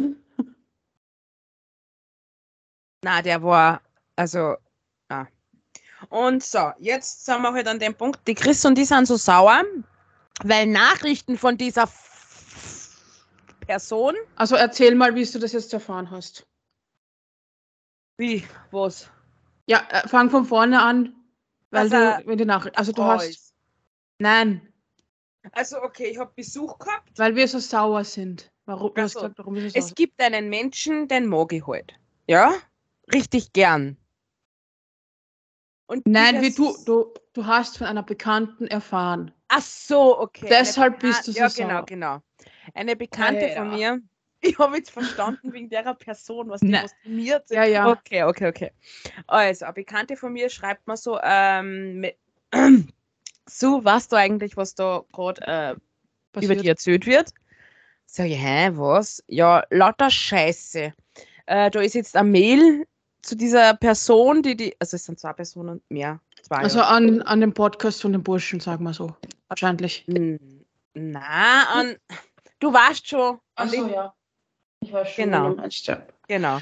[3.04, 3.82] Na, der war,
[4.16, 4.56] also,
[5.10, 5.28] na.
[6.10, 9.18] Und so, jetzt sind wir halt an dem Punkt, die Chris und die sind so
[9.18, 9.64] sauer,
[10.44, 11.90] weil Nachrichten von dieser
[13.66, 16.46] Person, Also erzähl mal, wie du das jetzt erfahren hast.
[18.18, 19.10] wie, was?
[19.68, 21.14] Ja, äh, fang von vorne an,
[21.72, 23.54] weil er du, wenn die Nachricht, also du hast, ist-
[24.20, 24.62] nein,
[25.52, 27.18] Also, okay, ich habe Besuch gehabt.
[27.18, 28.52] weil wir so sauer sind.
[28.66, 29.20] Warum, du Ach hast so.
[29.22, 31.94] gesagt, warum so sauer Es gibt einen Menschen, den mag ich halt.
[32.28, 32.54] Ja?
[33.14, 33.98] Richtig gern.
[35.88, 39.32] Und Nein, wie du, du, du hast von einer Bekannten erfahren.
[39.48, 40.48] Ach so, okay.
[40.48, 42.22] Eine Deshalb bist du so Ja, genau, genau.
[42.74, 43.94] Eine Bekannte Ja, von ja.
[43.96, 44.02] mir.
[44.40, 46.68] Ich habe jetzt verstanden wegen der Person, was die
[47.06, 47.58] mir erzählt.
[47.58, 47.90] Ja, ja.
[47.90, 48.72] Okay, okay, okay.
[49.26, 52.18] Also, eine Bekannte von mir schreibt mir so, ähm, mit,
[53.50, 55.42] so, weißt du eigentlich, was da gerade
[56.36, 57.34] äh, über die erzählt wird?
[58.06, 59.24] Sag ich, hä, was?
[59.28, 60.94] Ja, lauter Scheiße.
[61.48, 62.86] Äh, da ist jetzt ein Mail
[63.22, 66.58] zu dieser Person, die die, also es sind zwei Personen, mehr, zwei.
[66.58, 66.88] Also ja.
[66.88, 69.16] an, an dem Podcast von den Burschen, sagen wir so.
[69.48, 70.06] Wahrscheinlich.
[70.94, 71.96] Na, an,
[72.60, 73.40] du weißt schon.
[73.56, 74.14] An den, ja.
[74.82, 75.56] Ich weiß schon, Genau.
[76.28, 76.60] Genau.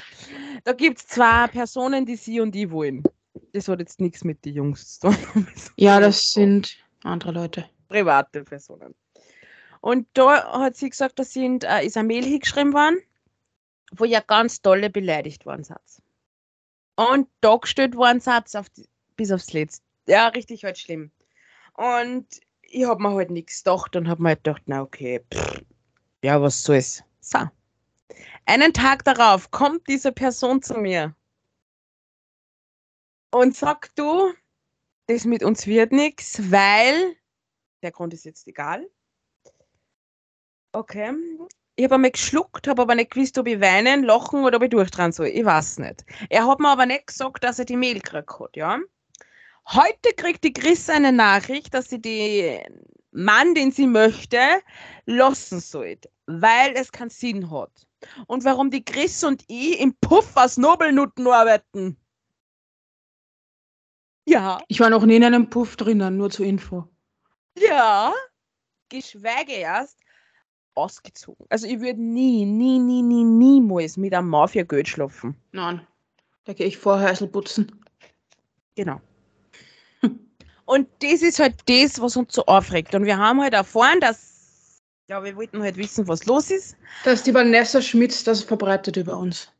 [0.64, 3.02] Da gibt es zwei Personen, die sie und ich wollen.
[3.52, 5.46] Das hat jetzt nichts mit den Jungs zu tun.
[5.76, 7.68] Ja, das sind andere Leute.
[7.88, 8.94] private Personen.
[9.80, 12.98] Und da hat sie gesagt, da sind, äh, Mail hingeschrieben worden,
[13.92, 16.02] wo ja ganz tolle beleidigt worden Satz.
[16.96, 19.84] Und da gestellt worden Satz auf die, bis aufs Letzte.
[20.06, 21.10] Ja, richtig halt schlimm.
[21.74, 22.26] Und
[22.62, 25.62] ich habe mir halt nichts gedacht und habe mir halt gedacht, na okay, pff,
[26.22, 27.02] ja, was soll's.
[27.20, 27.38] So.
[28.46, 31.14] Einen Tag darauf kommt diese Person zu mir
[33.30, 34.32] und sagt, du,
[35.06, 37.16] das mit uns wird nichts, weil
[37.82, 38.88] der Grund ist jetzt egal.
[40.72, 41.12] Okay.
[41.78, 44.70] Ich habe einmal geschluckt, habe aber nicht gewusst, ob ich weinen, lachen oder ob ich
[44.70, 45.26] durchdrehen soll.
[45.26, 46.06] Ich weiß nicht.
[46.30, 48.78] Er hat mir aber nicht gesagt, dass er die Mail gekriegt hat, ja.
[49.68, 52.62] Heute kriegt die Chris eine Nachricht, dass sie den
[53.10, 54.38] Mann, den sie möchte,
[55.04, 57.86] lassen soll, weil es keinen Sinn hat.
[58.26, 61.98] Und warum die Chris und ich im Puff aus Nobelnutten arbeiten.
[64.24, 64.62] Ja.
[64.68, 66.88] Ich war noch nie in einem Puff drinnen, nur zur Info.
[67.58, 68.14] Ja,
[68.88, 69.98] geschweige erst
[70.76, 71.46] ausgezogen.
[71.48, 75.34] Also ich würde nie, nie, nie, nie, niemals mit einem für Geld schlafen.
[75.52, 75.86] Nein.
[76.44, 77.72] Da gehe ich vorher Häusl putzen.
[78.76, 79.00] Genau.
[80.64, 82.94] Und das ist halt das, was uns so aufregt.
[82.94, 86.76] Und wir haben halt erfahren, dass, ja, wir wollten halt wissen, was los ist.
[87.04, 89.50] Dass die Vanessa Schmitz das verbreitet über uns.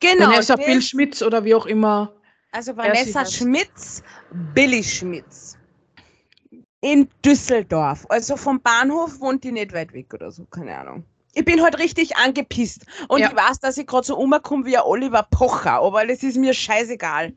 [0.00, 0.30] Genau.
[0.30, 2.14] Vanessa Bill Schmitz oder wie auch immer.
[2.52, 3.24] Also Vanessa.
[3.24, 4.02] Schmitz,
[4.54, 5.58] Billy Schmitz.
[6.82, 8.04] In Düsseldorf.
[8.08, 11.04] Also vom Bahnhof wohnt die nicht weit weg oder so, keine Ahnung.
[11.32, 12.84] Ich bin halt richtig angepisst.
[13.08, 13.28] Und Ja.
[13.30, 16.52] ich weiß, dass ich gerade so umkomme wie ein Oliver Pocher, aber das ist mir
[16.52, 17.32] scheißegal.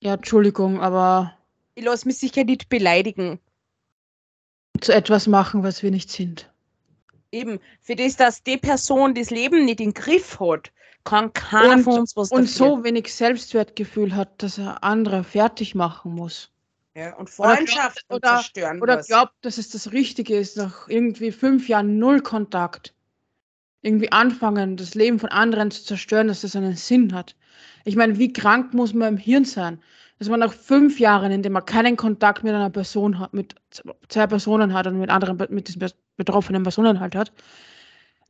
[0.00, 1.36] Ja, Entschuldigung, aber
[1.74, 3.40] Ich lasse mich sicher nicht beleidigen.
[4.80, 6.50] zu etwas machen, was wir nicht sind.
[7.32, 10.70] Eben, für das, dass die Person das Leben nicht im Griff hat,
[11.04, 12.66] kann keiner Und- von uns was Und dafür.
[12.76, 16.50] so wenig Selbstwertgefühl hat, dass er andere fertig machen muss.
[16.96, 20.88] Ja, und Oder Freundschaft glaubt- oder- zerstören Oder glaubt, dass es das Richtige ist, nach
[20.88, 22.94] irgendwie fünf Jahren null Kontakt.
[23.82, 27.34] Irgendwie anfangen, das Leben von anderen zu zerstören, dass das einen Sinn hat.
[27.84, 29.82] Ich meine, wie krank muss man im Hirn sein,
[30.18, 33.56] dass man nach fünf Jahren, in denen man keinen Kontakt mit einer Person hat, mit
[34.08, 37.32] zwei Personen hat und mit anderen, mit diesen betroffenen Personen halt hat,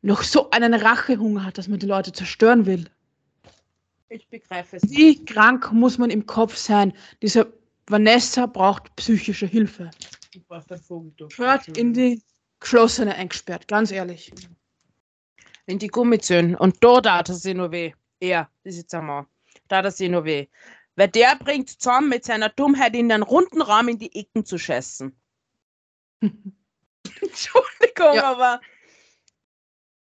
[0.02, 2.86] noch so einen Rachehunger hat, dass man die Leute zerstören will.
[4.08, 4.96] Ich begreife es nicht.
[4.96, 6.94] Wie krank muss man im Kopf sein?
[7.22, 7.52] Diese
[7.86, 9.90] Vanessa braucht psychische Hilfe.
[11.36, 12.22] Gehört in die
[12.60, 14.32] geschlossene eingesperrt, ganz ehrlich.
[15.66, 16.54] In die Gummizöhn.
[16.56, 17.92] Und da tat er sich nur weh.
[18.20, 19.26] Er, das ist jetzt einmal.
[19.68, 20.46] Da tat er sich nur weh.
[20.96, 24.58] Weil der bringt zusammen mit seiner Dummheit in den runden Raum in die Ecken zu
[24.58, 25.14] scheißen.
[26.22, 28.30] Entschuldigung, Ja.
[28.32, 28.60] aber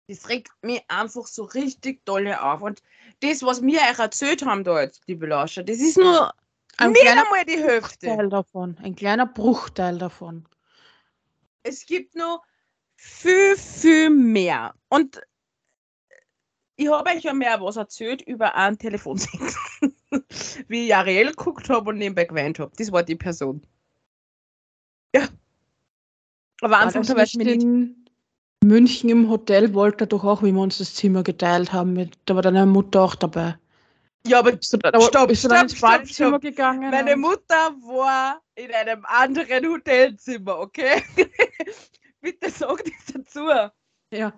[0.06, 2.60] Das regt mich einfach so richtig dolle auf.
[2.60, 2.82] Und
[3.20, 6.32] das, was wir euch erzählt haben da jetzt, liebe Lauscher, das ist nur
[6.76, 8.28] Ein nicht kleiner einmal die Hälfte.
[8.28, 8.76] Davon.
[8.82, 10.46] Ein kleiner Bruchteil davon.
[11.62, 12.42] Es gibt noch
[12.96, 14.74] viel, viel mehr.
[14.88, 15.20] Und
[16.76, 19.56] ich habe euch ja mehr was erzählt über einen Telefonsex.
[20.68, 22.72] Wie ich Ariel geguckt habe und nebenbei geweint habe.
[22.76, 23.64] Das war die Person.
[25.14, 25.28] Ja.
[26.60, 27.62] Aber weiß nicht ich nicht.
[27.62, 28.04] in
[28.64, 31.92] München im Hotel wollte er doch auch, wie wir uns das Zimmer geteilt haben.
[31.92, 33.56] Mit, da war deine Mutter auch dabei.
[34.26, 36.40] Ja, aber Bist du, da, Stopp, bist du stopp, stopp, stopp.
[36.40, 36.90] gegangen?
[36.90, 41.02] meine Mutter war in einem anderen Hotelzimmer, okay?
[42.20, 43.48] Bitte sag das dazu.
[44.10, 44.32] Ja.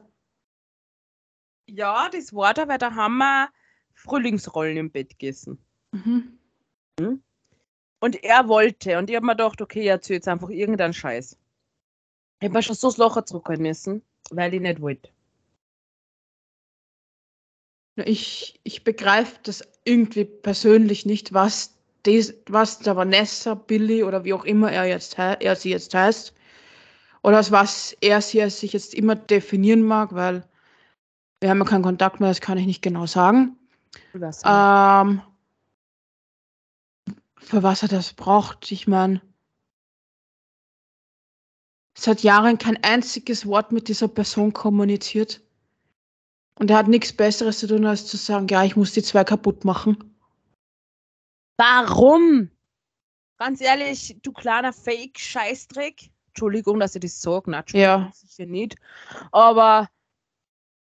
[1.69, 3.49] Ja, das war da, weil da haben wir
[3.95, 5.59] Frühlingsrollen im Bett gegessen.
[5.93, 6.39] Mhm.
[8.01, 8.99] Und er wollte.
[8.99, 11.39] Und ich habe mir gedacht, okay, ich erzähl jetzt einfach irgendeinen Scheiß.
[12.41, 15.11] Ich habe mir schon so das Locher zurückhalten müssen, weil ich nicht wollte.
[18.05, 24.35] Ich, ich begreife das irgendwie persönlich nicht, was, des, was der Vanessa, Billy oder wie
[24.35, 26.35] auch immer er, jetzt, er sie jetzt heißt,
[27.23, 30.45] oder als was er sie als sich jetzt immer definieren mag, weil
[31.41, 33.57] wir haben ja keinen Kontakt mehr, das kann ich nicht genau sagen.
[34.45, 35.23] Ähm,
[37.39, 39.23] für was er das braucht, ich meine,
[41.97, 45.41] seit Jahren kein einziges Wort mit dieser Person kommuniziert.
[46.59, 49.25] Und er hat nichts Besseres zu tun, als zu sagen, ja, ich muss die zwei
[49.25, 50.17] kaputt machen.
[51.59, 52.51] Warum?
[53.39, 56.11] Ganz ehrlich, du kleiner Fake-Scheißdreck.
[56.29, 57.55] Entschuldigung, dass ich das sage.
[57.55, 58.11] Entschuldigung, Ja.
[58.15, 58.77] sicher nicht.
[59.33, 59.89] Aber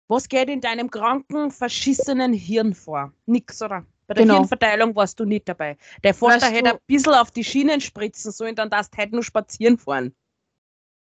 [0.08, 3.12] was geht in deinem kranken, verschissenen Hirn vor?
[3.26, 3.84] Nix, oder?
[4.06, 4.34] Bei der Genau.
[4.34, 5.76] Hirnverteilung warst du nicht dabei.
[6.04, 9.12] Der Vater Weißt hätte ein bisschen auf die Schienen spritzen sollen, dann darfst du heute
[9.12, 10.14] nur spazieren fahren.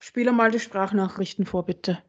[0.03, 2.03] Spiele mal die Sprachnachrichten vor, bitte.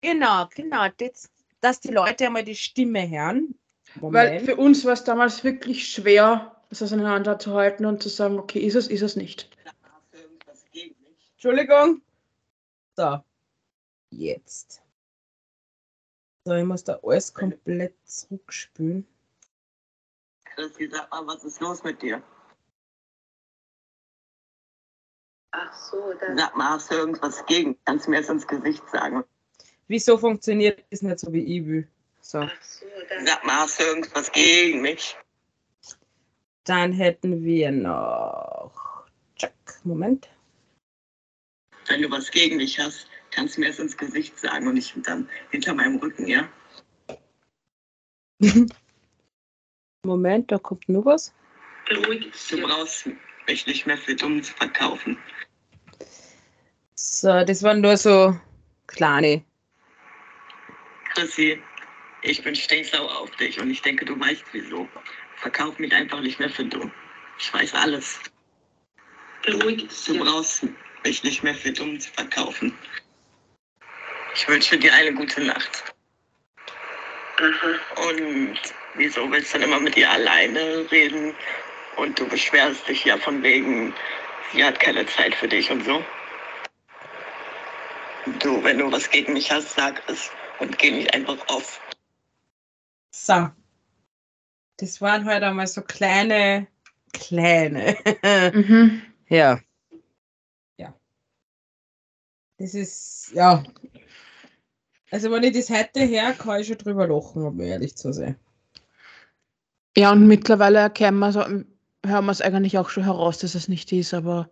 [0.00, 0.88] Genau, genau.
[0.96, 1.30] Das,
[1.62, 3.54] dass die Leute einmal die Stimme hören.
[3.96, 8.74] Weil für uns war es damals wirklich schwer, das auseinanderzuhalten und zu sagen, okay, ist
[8.74, 9.50] es, ist es nicht.
[11.34, 12.02] Entschuldigung.
[12.96, 13.22] So.
[14.10, 14.82] Jetzt.
[16.44, 19.06] So, ich muss da alles komplett zurückspülen.
[20.44, 22.22] Christi, sag mal, was ist los mit dir?
[25.52, 26.36] Ach so, das.
[26.36, 27.78] Sag mal, hast du irgendwas gegen?
[27.84, 29.24] Kannst du mir das ins Gesicht sagen?
[29.88, 31.88] Wieso funktioniert das nicht so wie ich will?
[32.20, 32.38] So.
[32.38, 32.86] Ach so.
[33.24, 35.16] Sag mal, hast du irgendwas gegen mich?
[36.64, 38.72] Dann hätten wir noch.
[39.36, 39.52] Check.
[39.84, 40.28] Moment.
[41.88, 44.94] Wenn du was gegen mich hast, kannst du mir das ins Gesicht sagen und nicht
[45.04, 46.48] dann hinter meinem Rücken, ja?
[50.04, 51.32] Moment, da kommt nur was.
[51.88, 53.08] Beruhig Du brauchst
[53.46, 55.18] mich nicht mehr für dumm zu verkaufen.
[56.94, 58.38] So, das waren nur so
[58.86, 59.44] kleine.
[61.14, 61.62] Chrissy,
[62.22, 64.88] ich bin stinksauer auf dich und ich denke, du weißt wieso.
[65.36, 66.90] Verkauf mich einfach nicht mehr für dumm.
[67.38, 68.18] Ich weiß alles.
[69.42, 70.04] Beruhig dich.
[70.04, 70.66] Du brauchst
[71.04, 72.76] mich nicht mehr für dumm zu verkaufen.
[74.34, 75.94] Ich wünsche dir eine gute Nacht.
[77.38, 78.08] Aha.
[78.08, 78.58] Und
[78.94, 81.34] wieso willst du dann immer mit ihr alleine reden?
[81.96, 83.92] Und du beschwerst dich ja von wegen,
[84.52, 86.02] sie hat keine Zeit für dich und so.
[88.38, 91.80] Du, wenn du was gegen mich hast, sag es und geh nicht einfach auf.
[93.14, 93.50] So.
[94.78, 96.66] Das waren halt einmal so kleine,
[97.12, 97.96] kleine.
[98.54, 99.02] Mhm.
[99.28, 99.60] ja.
[100.76, 100.94] Ja.
[102.58, 103.62] Das ist, ja.
[105.10, 108.36] Also, wenn ich das heute her, kann ich schon drüber lachen, um ehrlich zu sein.
[109.96, 111.66] Ja, und mittlerweile erkennen wir so, hören
[112.04, 114.48] wir es eigentlich auch schon heraus, dass es nicht ist, aber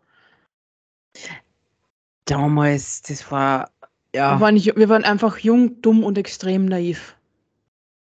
[2.24, 3.72] Damals, das war,
[4.14, 4.36] ja.
[4.36, 7.16] wir, waren, wir waren einfach jung, dumm und extrem naiv.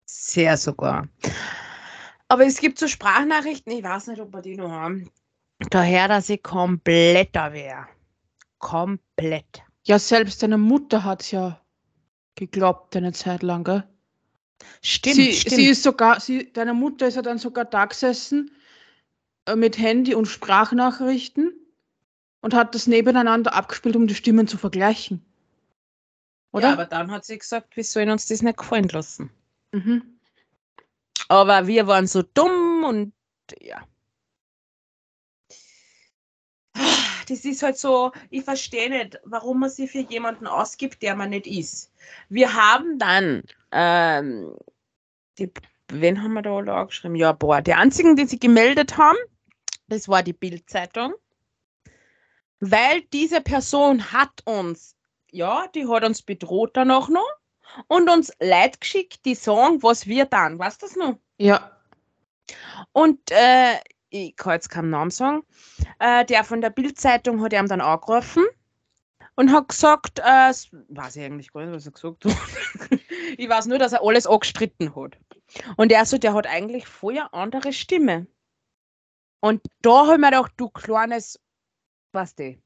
[0.05, 1.09] Sehr sogar.
[2.29, 5.11] Aber es gibt so Sprachnachrichten, ich weiß nicht, ob wir die noch haben.
[5.71, 7.87] Daher, dass ich kompletter wäre.
[8.59, 9.63] Komplett.
[9.85, 11.61] Ja, selbst deine Mutter hat es ja
[12.35, 13.85] geglaubt eine Zeit lang, gell?
[14.83, 15.55] Stimmt, sie, stimmt.
[15.55, 18.51] sie ist sogar, sie, deine Mutter ist ja dann sogar da gesessen
[19.47, 21.53] äh, mit Handy und Sprachnachrichten
[22.41, 25.25] und hat das nebeneinander abgespielt, um die Stimmen zu vergleichen.
[26.53, 26.69] Oder?
[26.69, 29.31] Ja, aber dann hat sie gesagt, wir sollen uns das nicht gefallen lassen.
[29.73, 30.15] mhm.
[31.29, 33.13] Aber wir waren so dumm und
[33.61, 33.87] ja.
[37.29, 41.31] Das ist halt so, ich verstehe nicht, warum man sich für jemanden ausgibt, der man
[41.31, 41.93] nicht ist.
[42.31, 43.43] Wir haben dann,
[43.73, 44.57] ähm,
[45.39, 45.53] die,
[45.89, 47.17] wen haben wir da alle angeschrieben?
[47.17, 49.19] Ja, boah, die einzigen, die sich gemeldet haben,
[49.89, 51.13] das war die Bildzeitung.
[52.61, 54.97] Weil diese Person hat uns,
[55.33, 57.29] ja, die hat uns bedroht dann auch noch
[57.87, 60.59] und uns Leute geschickt, die sagen, was wir dann.
[60.59, 61.19] Weißt du das noch?
[61.39, 61.71] Ja.
[62.93, 63.75] Und äh,
[64.11, 65.43] ich kann jetzt keinen Namen sagen.
[65.99, 68.45] Äh, der von der Bildzeitung hat ihm dann angerufen
[69.35, 72.91] und hat gesagt, äh, weiß ich eigentlich gar nicht, was er gesagt hat.
[73.37, 75.19] ich weiß nur, dass er alles angestritten hat.
[75.77, 78.27] Und er so, der hat eigentlich eine andere Stimme.
[79.41, 81.41] Und da habe ich mir gedacht, du kleines,
[82.13, 82.57] was du.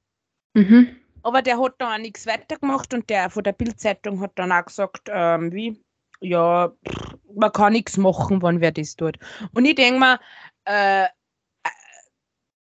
[0.55, 1.02] Mhm.
[1.23, 4.65] Aber der hat da auch nichts weitergemacht und der von der Bildzeitung hat dann auch
[4.65, 5.81] gesagt, ähm, wie,
[6.21, 9.19] ja, pff, man kann nichts machen, wenn wer das tut.
[9.55, 10.21] Und ich denke mir,
[10.67, 11.09] äh, äh,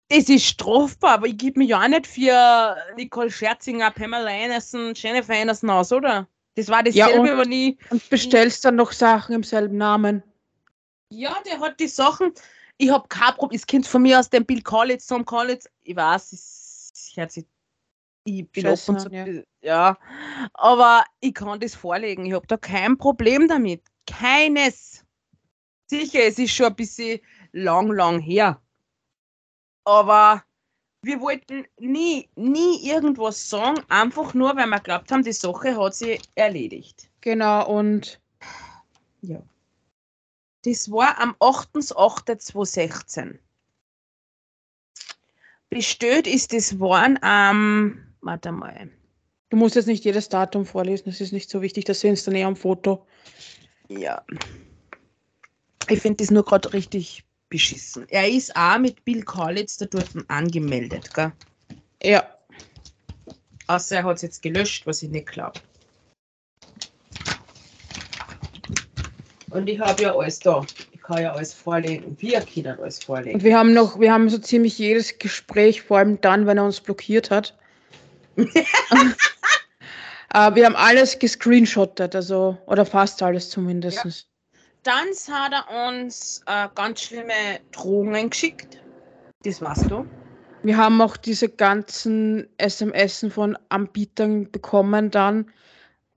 [0.10, 4.93] es ist strafbar, aber ich gebe mich ja auch nicht für Nicole Scherzinger, Pamela Anderson,
[4.95, 6.28] Jennifer Anderson aus, oder?
[6.56, 7.78] Das war Ja, dasselbe, und- wenn ich.
[7.91, 10.24] Und bestellst dann noch Sachen im selben Namen.
[11.12, 12.34] Ja, der hat die Sachen.
[12.78, 13.60] Ich habe kein Problem.
[13.60, 15.70] Das Kind von mir aus dem Bill Collins, Tom Collins.
[15.84, 17.45] Ich weiß, es es hört sich.
[18.26, 19.09] Ich bin Scheiße und zu.
[19.09, 19.26] ja.
[19.61, 19.97] Ja.
[20.53, 22.26] Aber ich kann das vorlegen.
[22.26, 23.84] Ich habe da kein Problem damit.
[24.07, 25.05] Keines.
[25.88, 27.20] Sicher, es ist schon ein bisschen
[27.51, 28.61] lang, lang her.
[29.86, 30.43] Aber
[31.01, 35.95] wir wollten nie, nie irgendwas sagen, einfach nur, weil wir glaubt haben, die Sache hat
[35.95, 37.09] sich erledigt.
[37.22, 38.20] Genau, und
[39.22, 39.41] Ja.
[40.63, 43.39] Das war am 8.8.2016.
[45.70, 48.89] Bestellt ist das waren am, warte mal,
[49.49, 52.26] du musst jetzt nicht jedes Datum vorlesen, das ist nicht so wichtig, das sehen Sie
[52.26, 53.05] dann eh am Foto.
[53.89, 54.22] ja.
[55.91, 58.05] Ich finde das nur gerade richtig beschissen.
[58.09, 61.32] Er ist auch mit Bill Collins da dort angemeldet, gell?
[62.03, 62.24] Ja.
[63.65, 65.59] Außer er hat es jetzt gelöscht, was ich nicht glaube.
[69.49, 70.65] Und ich habe ja alles da.
[70.91, 72.15] Ich kann ja alles vorlegen.
[72.20, 73.36] Wir können alles vorlegen.
[73.36, 76.65] Und wir haben noch, wir haben so ziemlich jedes Gespräch, vor allem dann, wenn er
[76.65, 77.57] uns blockiert hat.
[80.34, 84.28] äh, wir haben alles gescreenshottet, also, oder fast alles zumindest.
[84.84, 88.82] Dann hat er uns äh, ganz schlimme Drohungen geschickt.
[89.44, 90.06] Das weißt du.
[90.64, 95.52] Wir haben auch diese ganzen SMS von Anbietern bekommen dann,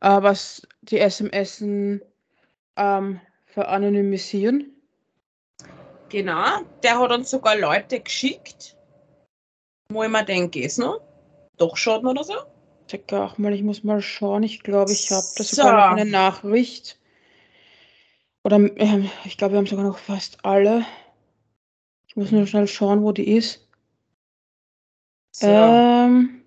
[0.00, 4.72] äh, was die SMS ähm, veranonymisieren.
[6.08, 6.62] Genau.
[6.82, 8.76] Der hat uns sogar Leute geschickt.
[9.88, 11.00] Wo ich mir denke, geht's noch?
[11.56, 12.34] Doch schaut oder so?
[12.88, 14.42] Check auch mal, ich muss mal schauen.
[14.42, 15.56] Ich glaube, ich habe da So.
[15.56, 16.98] sogar noch eine Nachricht.
[18.44, 20.84] Oder ähm, ich glaube, wir haben sogar noch fast alle.
[22.08, 23.66] Ich muss nur schnell schauen, wo die ist.
[25.30, 25.46] So.
[25.46, 26.42] Ähm,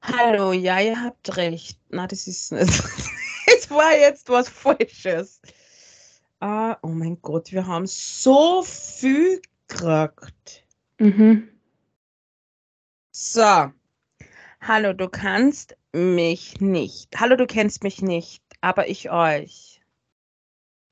[0.00, 1.78] Hallo, ja, ihr habt recht.
[1.90, 2.68] Na, das ist nicht.
[3.54, 5.40] Es war jetzt was Falsches.
[6.40, 10.64] Ah, oh mein Gott, wir haben so viel gekriegt.
[10.98, 11.48] mhm.
[13.10, 13.72] So.
[14.64, 17.08] Hallo, du kannst mich nicht.
[17.18, 19.80] Hallo, du kennst mich nicht, aber ich euch.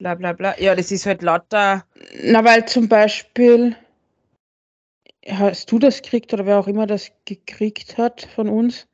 [0.00, 0.58] Bla bla bla.
[0.58, 1.84] Ja, das ist halt lauter.
[2.20, 3.76] Na, weil zum Beispiel,
[5.24, 8.88] hast du das gekriegt oder wer auch immer das gekriegt hat von uns,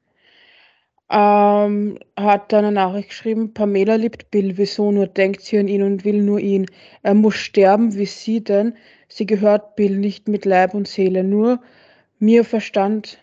[1.09, 5.85] ähm, hat da eine Nachricht geschrieben, Pamela liebt Bill, wieso nur denkt sie an ihn
[5.85, 6.67] und will nur ihn.
[7.03, 8.77] Er muss sterben, wie sie denn?
[9.09, 11.63] Sie gehört Bill nicht mit Leib und Seele, nur
[12.19, 13.23] mir Verstand.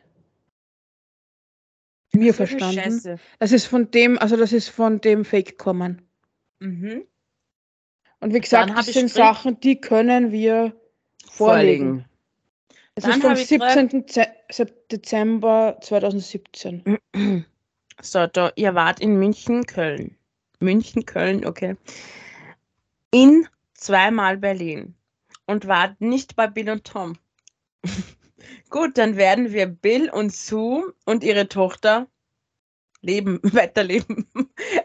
[2.15, 2.79] Mir so verstanden.
[2.81, 3.19] Scheiße.
[3.39, 6.01] Das ist von dem, also das ist von dem Fake kommen.
[6.59, 7.03] Mhm.
[8.19, 10.73] Und wie gesagt, das sind Sachen, die können wir
[11.29, 12.05] vorlegen.
[12.95, 14.07] Das Dann ist vom hab ich drei- 17.
[14.07, 16.97] Ze- Sep- Dezember 2017.
[18.01, 20.17] So, da, ihr wart in München, Köln.
[20.59, 21.77] München, Köln, okay.
[23.11, 24.95] In zweimal Berlin.
[25.45, 27.17] Und wart nicht bei Bill und Tom.
[28.73, 32.07] Gut, dann werden wir Bill und Sue und ihre Tochter
[33.01, 34.27] leben, weiterleben.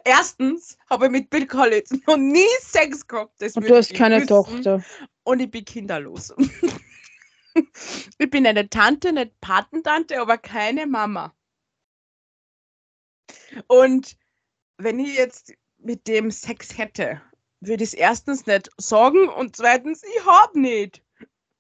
[0.05, 3.41] Erstens habe ich mit Bill Collins noch nie Sex gehabt.
[3.41, 4.29] Das Und du hast keine wissen.
[4.29, 4.85] Tochter.
[5.23, 6.35] Und ich bin kinderlos.
[8.19, 11.35] ich bin eine Tante, eine Patentante, aber keine Mama.
[13.69, 14.19] Und
[14.77, 17.23] wenn ich jetzt mit dem Sex hätte,
[17.61, 21.03] würde ich es erstens nicht sagen und zweitens, ich hab nicht.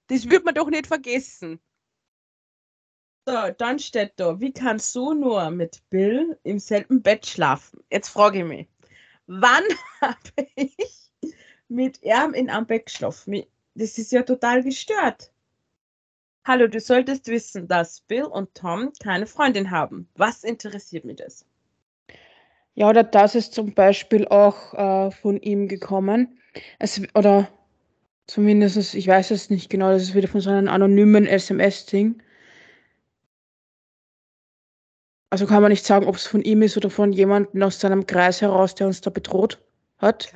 [0.08, 1.58] Das wird man doch nicht vergessen.
[3.28, 7.84] So, dann steht da, wie kannst du nur mit Bill im selben Bett schlafen?
[7.90, 8.68] Jetzt frage ich mich,
[9.26, 9.64] wann
[10.00, 10.74] habe ich
[11.68, 13.42] mit ihm in einem Bett geschlafen?
[13.74, 15.30] Das ist ja total gestört.
[16.46, 20.08] Hallo, du solltest wissen, dass Bill und Tom keine Freundin haben.
[20.14, 21.44] Was interessiert mich das?
[22.76, 26.40] Ja, oder das ist zum Beispiel auch äh, von ihm gekommen.
[26.78, 27.46] Es, oder
[28.26, 32.22] zumindest, ich weiß es nicht genau, das ist wieder von so einem anonymen SMS-Ding.
[35.30, 38.06] Also kann man nicht sagen, ob es von ihm ist oder von jemandem aus seinem
[38.06, 39.58] Kreis heraus, der uns da bedroht
[39.98, 40.32] hat.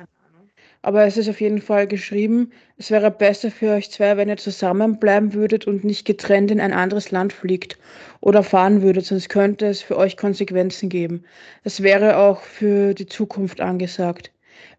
[0.83, 4.35] Aber es ist auf jeden Fall geschrieben, es wäre besser für euch zwei, wenn ihr
[4.35, 7.79] zusammenbleiben würdet und nicht getrennt in ein anderes Land fliegt
[8.19, 11.23] oder fahren würdet, sonst könnte es für euch Konsequenzen geben.
[11.63, 14.31] Es wäre auch für die Zukunft angesagt.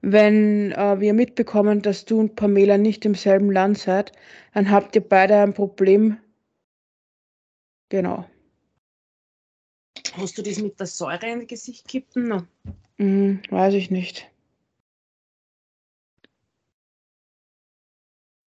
[0.03, 4.13] Wenn äh, wir mitbekommen, dass du und Pamela nicht im selben Land seid,
[4.53, 6.19] dann habt ihr beide ein Problem.
[7.89, 8.27] Genau.
[10.17, 12.29] Hast du das mit der Säure ins Gesicht kippen?
[12.29, 12.47] No.
[12.99, 14.31] Hm, weiß ich nicht.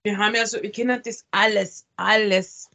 [0.04, 2.70] Wir haben ja so, wir kennen das alles, alles.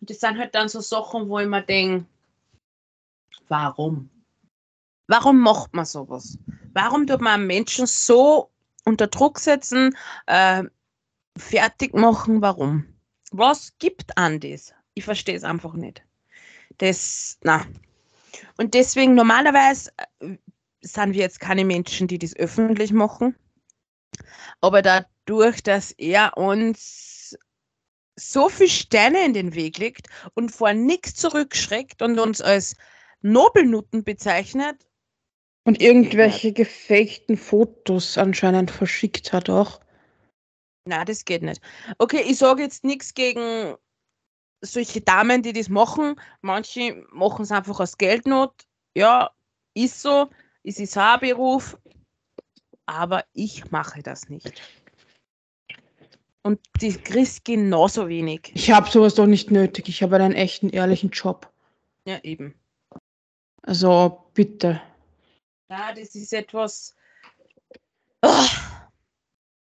[0.00, 2.06] Und das sind halt dann so Sachen, wo ich mir denke,
[3.48, 4.08] warum?
[5.06, 6.38] Warum macht man sowas?
[6.72, 8.50] Warum tut man Menschen so
[8.84, 9.96] unter Druck setzen,
[10.26, 10.64] äh,
[11.36, 12.40] fertig machen?
[12.40, 12.86] Warum?
[13.30, 14.72] Was gibt an das?
[14.94, 16.02] Ich verstehe es einfach nicht.
[16.78, 17.66] Das, na.
[18.56, 20.36] Und deswegen normalerweise äh,
[20.82, 23.36] sind wir jetzt keine Menschen, die das öffentlich machen.
[24.60, 27.36] Aber dadurch, dass er uns
[28.16, 32.76] so viel Steine in den Weg legt und vor nichts zurückschreckt und uns als
[33.22, 34.86] Nobelnutten bezeichnet,
[35.66, 39.80] Und irgendwelche gefakten Fotos anscheinend verschickt hat auch.
[40.86, 41.60] na, das geht nicht.
[41.98, 43.74] Okay, ich sage jetzt nichts gegen
[44.64, 46.16] solche Damen, die das machen.
[46.42, 48.52] Manche machen es einfach aus Geldnot.
[48.94, 49.30] Ja,
[49.74, 50.28] ist so.
[50.62, 51.78] Es ist ein Beruf.
[52.86, 54.60] Aber ich mache das nicht.
[56.42, 58.52] Und die Chris genauso wenig.
[58.54, 59.88] Ich habe sowas doch nicht nötig.
[59.88, 61.50] Ich habe einen echten, ehrlichen Job.
[62.06, 62.54] Ja, eben.
[63.62, 64.82] Also bitte.
[65.70, 66.94] Ja, das ist etwas.
[68.20, 68.46] Ah,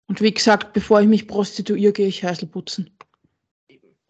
[0.08, 2.90] Und wie gesagt, bevor ich mich prostituiere, gehe ich Häusl putzen.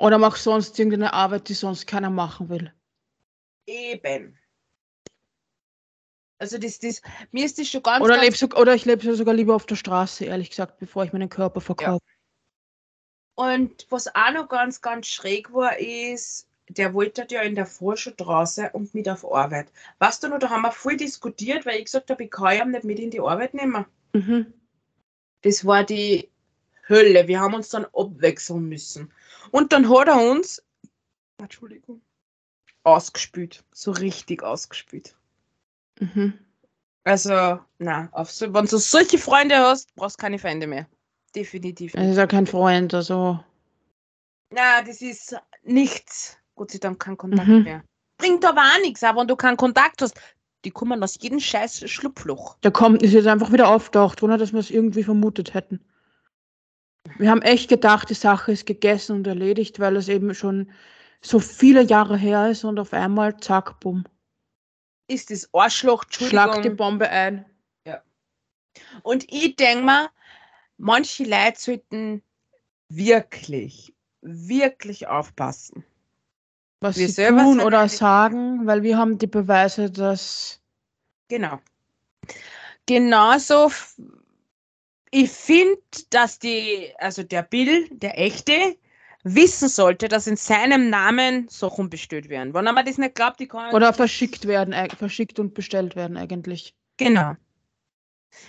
[0.01, 2.73] Oder mache sonst irgendeine Arbeit, die sonst keiner machen will.
[3.67, 4.35] eben.
[6.39, 9.15] Also das, das, mir ist das schon ganz, Oder, ganz leb so, oder ich lebe
[9.15, 12.03] sogar lieber auf der Straße, ehrlich gesagt, bevor ich meinen Körper verkaufe.
[13.35, 17.95] Und was auch noch ganz, ganz schräg war, ist, der wollte ja in der Früh
[17.95, 19.71] schon draußen und mit auf Arbeit.
[19.99, 22.71] Weißt du noch, da haben wir voll diskutiert, weil ich gesagt habe, ich kann ihn
[22.71, 23.85] nicht mit in die Arbeit nehmen.
[24.13, 24.51] Mhm.
[25.43, 26.31] Das war die
[26.89, 27.27] Hölle.
[27.27, 29.11] Wir haben uns dann abwechseln müssen.
[29.49, 30.61] Und dann hat er uns,
[31.39, 32.01] Entschuldigung,
[32.83, 33.63] ausgespült.
[33.73, 35.15] So richtig ausgespült.
[35.99, 36.33] Mhm.
[37.03, 40.87] Also, na, auf so, wenn du solche Freunde hast, brauchst du keine Feinde mehr.
[41.35, 42.11] Definitiv Er nicht.
[42.11, 43.43] ist ja kein Freund, also.
[44.51, 46.37] Na, das ist nichts.
[46.55, 47.63] Gott sei Dank kein Kontakt Mhm.
[47.63, 47.83] mehr.
[48.17, 50.19] Bringt aber auch nichts, aber wenn du keinen Kontakt hast,
[50.63, 52.57] die kommen aus jedem scheiß Schlupfloch.
[52.59, 55.83] Der kommt, ist jetzt einfach wieder auftaucht, ohne dass wir es irgendwie vermutet hätten.
[57.17, 60.71] Wir haben echt gedacht, die Sache ist gegessen und erledigt, weil es eben schon
[61.21, 64.05] so viele Jahre her ist und auf einmal zack, bumm.
[65.07, 66.69] Ist das Arschloch, Schlag die.
[66.69, 67.45] Bombe ein.
[69.03, 70.09] Und ich denke mir,
[70.77, 72.23] manche Leute sollten
[72.89, 75.83] wirklich, wirklich aufpassen.
[76.79, 80.59] Was Wir sie tun oder sagen, weil wir haben die Beweise, dass
[81.27, 81.59] Genau.
[82.87, 83.71] Genauso,
[85.11, 88.77] ich finde, dass die, also der Bill, der echte,
[89.23, 92.53] wissen sollte, dass in seinem Namen Sachen bestellt werden.
[92.53, 95.95] Wenn er mir das nicht glaubt, die kann oder verschickt werden, eig- verschickt und bestellt
[95.95, 96.73] werden eigentlich.
[96.97, 97.35] Genau.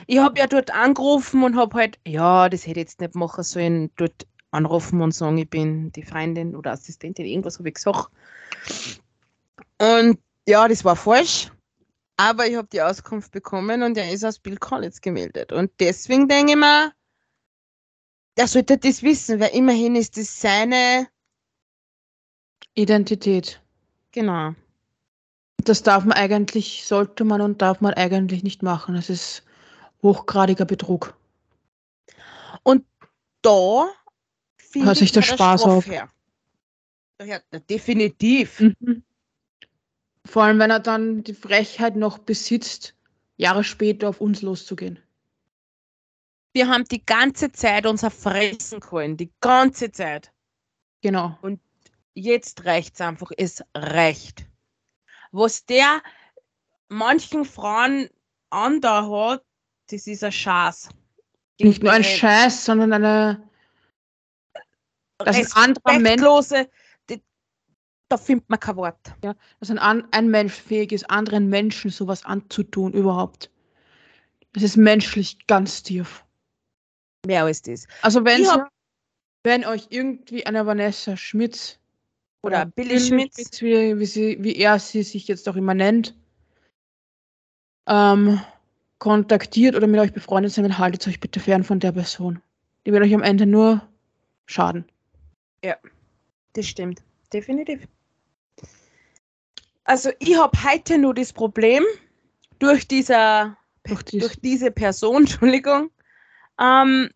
[0.06, 3.42] Ich habe ja dort angerufen und habe halt, ja, das hätte ich jetzt nicht machen
[3.42, 8.08] sollen, dort anrufen und sagen, ich bin die Freundin oder Assistentin, irgendwas habe ich gesagt.
[9.78, 11.50] Und ja, das war falsch.
[12.16, 15.52] Aber ich habe die Auskunft bekommen und er ist aus Bill Collins gemeldet.
[15.52, 16.92] Und deswegen denke ich mir,
[18.36, 21.08] er sollte das wissen, weil immerhin ist das seine,
[22.74, 23.60] Identität.
[24.12, 24.54] genau.
[25.64, 28.94] Das darf man eigentlich, sollte man und darf man eigentlich nicht machen.
[28.94, 29.44] Das ist
[30.02, 31.14] hochgradiger Betrug.
[33.42, 33.88] Da
[34.56, 35.86] finde Hört sich ich der Spaß auf.
[35.86, 36.08] Her.
[37.20, 38.60] Ja, definitiv.
[38.60, 39.02] Mhm.
[40.24, 42.94] Vor allem, wenn er dann die Frechheit noch besitzt,
[43.36, 44.98] Jahre später auf uns loszugehen.
[46.54, 50.32] Wir haben die ganze Zeit unser Fressen geholt, die ganze Zeit.
[51.00, 51.38] Genau.
[52.14, 54.44] Jetzt reicht's einfach, es reicht.
[55.32, 56.02] Was der
[56.88, 58.10] manchen Frauen
[58.50, 59.44] an da hat,
[59.88, 60.90] das ist ein Schatz.
[61.58, 63.48] Nicht nur ein Scheiß, sondern eine.
[65.18, 66.22] dass ein anderer Mensch-
[68.12, 68.98] da findet man kein Wort.
[69.60, 73.50] dass ein, ein Mensch fähig ist, anderen Menschen sowas anzutun, überhaupt.
[74.52, 76.22] Das ist menschlich ganz tief.
[77.26, 77.86] Mehr als das.
[78.02, 78.68] Also wenn, hab-
[79.44, 81.78] wenn euch irgendwie eine Vanessa Schmitz
[82.42, 83.34] oder Ja, Billy Billy Schmitz.
[83.36, 86.14] Schmitz, wie, wie, sie, wie er sie sich jetzt auch immer nennt,
[87.88, 88.40] ähm,
[88.98, 92.42] kontaktiert oder mit euch befreundet sind, dann haltet euch bitte fern von der Person.
[92.84, 93.80] Die wird euch am Ende nur
[94.46, 94.84] schaden.
[96.52, 97.02] Das stimmt,
[97.32, 97.88] definitiv.
[99.92, 101.84] Also ich habe heute nur das Problem
[102.58, 105.90] durch dieser Durch dies- durch diese Person, Entschuldigung,
[106.58, 107.10] ähm,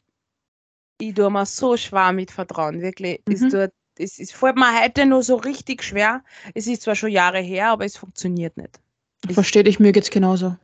[1.00, 3.22] ich tue mir so schwer mit Vertrauen, wirklich.
[3.30, 3.48] Es, Mhm.
[3.50, 6.22] tut, es, es fällt mir heute nur so richtig schwer.
[6.52, 8.78] Es ist zwar schon Jahre her, aber es funktioniert nicht.
[9.26, 10.54] ich- Versteht ich, mir geht's genauso.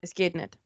[0.00, 0.56] Es geht nicht.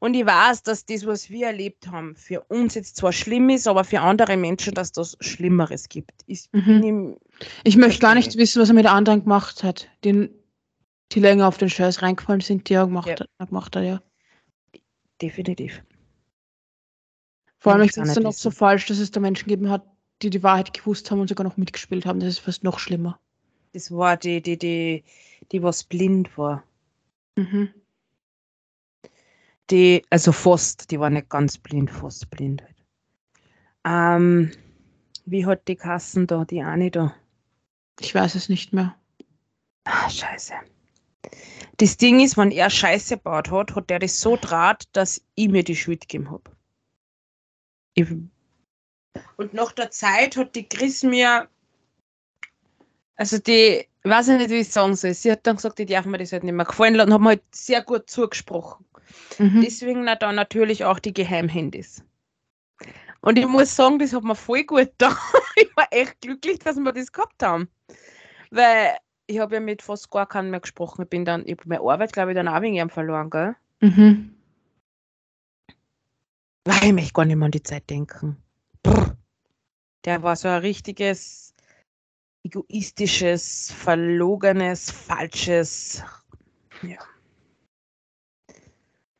[0.00, 3.68] Und ich weiß, dass das, was wir erlebt haben, für uns jetzt zwar schlimm ist,
[3.68, 6.24] aber für andere Menschen, dass das Schlimmeres gibt.
[6.26, 6.64] Ich Mhm.
[6.64, 7.16] bin im,
[7.64, 10.30] Ich möchte gar nicht wissen, was er mit der anderen gemacht hat, die,
[11.12, 13.16] die länger auf den Scheiß reingefallen sind, die er gemacht, Ja.
[13.38, 13.84] hat, gemacht hat.
[13.84, 14.02] Ja.
[15.22, 15.82] definitiv.
[17.58, 19.84] Vor allem, Ich finde es dann auch so falsch, dass es da Menschen gegeben hat,
[20.22, 22.20] die die Wahrheit gewusst haben und sogar noch mitgespielt haben.
[22.20, 23.18] Das ist fast noch schlimmer.
[23.72, 25.04] Das war die, die, die,
[25.50, 26.62] die was blind war.
[27.36, 27.72] Mhm.
[29.70, 32.76] Die, also fast, die war nicht ganz blind, fast blind halt.
[33.84, 34.50] Ähm,
[35.26, 37.14] wie hat die Kassen da, die eine da?
[38.00, 38.94] Ich weiß es nicht mehr.
[39.84, 40.54] Ah, scheiße.
[41.78, 45.48] Das Ding ist, wenn er Scheiße gebaut hat, hat er das so draht, dass ich
[45.48, 46.50] mir die Schuld gegeben habe.
[49.36, 51.48] Und nach der Zeit hat die Chris mir,
[53.16, 56.06] also die, ich weiß nicht, wie ich sagen soll, sie hat dann gesagt, ich darf
[56.06, 58.84] mir das halt nicht mehr gefallen lassen und hat mir halt sehr gut zugesprochen.
[59.38, 59.62] Mhm.
[59.62, 62.04] Deswegen dann natürlich auch die Geheimhandys.
[63.20, 65.16] Und ich muss sagen, das hat mir voll gut da.
[65.56, 67.68] Ich war echt glücklich, dass wir das gehabt haben.
[68.52, 68.96] Weil
[69.26, 71.02] ich habe ja mit fast gar keinem mehr gesprochen.
[71.02, 73.56] Ich bin dann, ich hab meine Arbeit, glaube ich, dann auch wegen ihm verloren, gell?
[73.80, 74.34] Mhm.
[76.64, 78.36] Weil ich möchte gar nicht mehr an die Zeit denken.
[78.84, 79.16] Brr.
[80.04, 81.54] Der war so ein richtiges,
[82.44, 86.02] egoistisches, verlogenes, falsches.
[86.82, 86.98] Ja.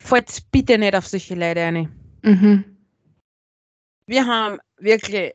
[0.01, 2.21] Fällt bitte nicht auf solche Leute ein.
[2.23, 2.78] Mhm.
[4.09, 5.35] Wir haben wirklich,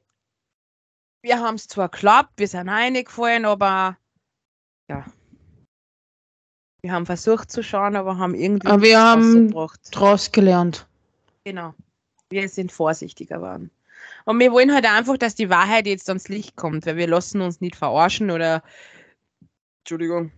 [1.22, 3.98] wir haben es zwar geklappt, wir sind reingefallen, aber
[4.90, 5.06] ja.
[6.82, 9.54] Wir haben versucht zu schauen, aber haben irgendwie Aber wir haben.
[9.92, 10.86] Draus gelernt.
[11.46, 11.74] Genau.
[12.30, 13.72] Wir sind vorsichtiger geworden.
[14.26, 17.42] Und wir wollen halt einfach, dass die Wahrheit jetzt ans Licht kommt, weil wir lassen
[17.42, 18.64] uns nicht verarschen oder
[19.82, 20.32] Entschuldigung.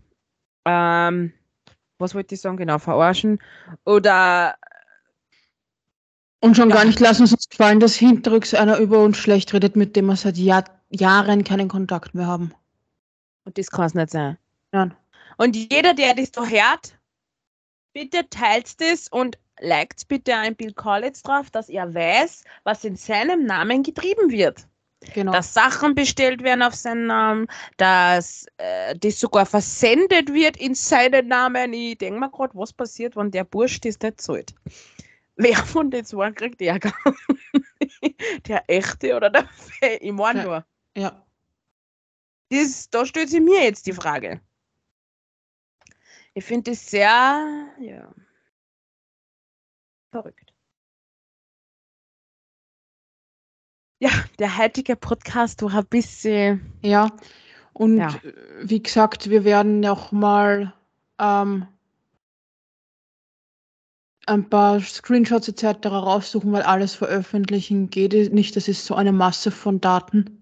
[0.66, 1.34] Ähm,
[1.98, 2.58] was wollte ich sagen?
[2.58, 3.40] Genau, verarschen.
[3.86, 4.56] Oder
[6.46, 6.76] Und schon Ja.
[6.76, 10.06] gar nicht lassen es uns gefallen, dass hinterrücks einer über uns schlecht redet, mit dem
[10.06, 12.54] wir seit Jahr Jahren keinen Kontakt mehr haben.
[13.46, 14.38] Und das kann es nicht sein.
[14.72, 14.94] Nein.
[15.38, 17.00] Und jeder, der das da hört,
[17.94, 22.96] bitte teilt das und liked bitte ein Bill Collins drauf, dass er weiß, was in
[22.96, 24.68] seinem Namen getrieben wird.
[25.16, 25.32] Genau.
[25.32, 31.28] Dass Sachen bestellt werden auf seinen Namen, dass äh, das sogar versendet wird in seinen
[31.28, 31.74] Namen.
[31.74, 34.54] Ich denke mir gerade, was passiert, wenn der Bursch das nicht zahlt.
[35.38, 36.94] Wer von den zwei kriegt Ärger?
[38.48, 40.02] der echte oder der Fake?
[40.02, 40.46] Ich meine Ja.
[40.46, 40.66] nur.
[40.96, 41.22] ja.
[42.50, 44.40] Das, da stellt sich mir jetzt die Frage.
[46.36, 48.14] Ich finde es sehr, ja,
[50.12, 50.54] verrückt.
[54.00, 54.10] Ja,
[54.40, 57.12] der heutige Podcast war ein bisschen, Ja.
[57.74, 58.22] Und Ja.
[58.62, 60.74] wie gesagt, wir werden noch mal
[61.20, 61.68] ähm,
[64.28, 65.86] ein paar Screenshots etc.
[65.88, 68.56] raussuchen, weil alles veröffentlichen geht nicht.
[68.56, 70.42] Das ist so eine Masse von Daten.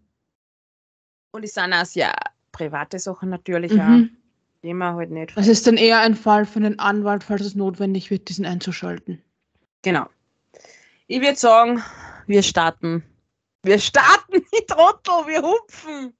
[1.36, 2.14] und es sind auch sehr
[2.52, 3.80] private Sachen natürlich Mhm.
[3.82, 5.36] auch, die man halt nicht.
[5.36, 9.20] Das ist dann eher ein Fall für einen Anwalt, falls es notwendig wird, diesen einzuschalten.
[9.82, 10.08] Genau.
[11.08, 11.84] Ich würde sagen,
[12.28, 13.04] wir starten.
[13.64, 16.14] Wir starten, die Trottel, wir hupfen.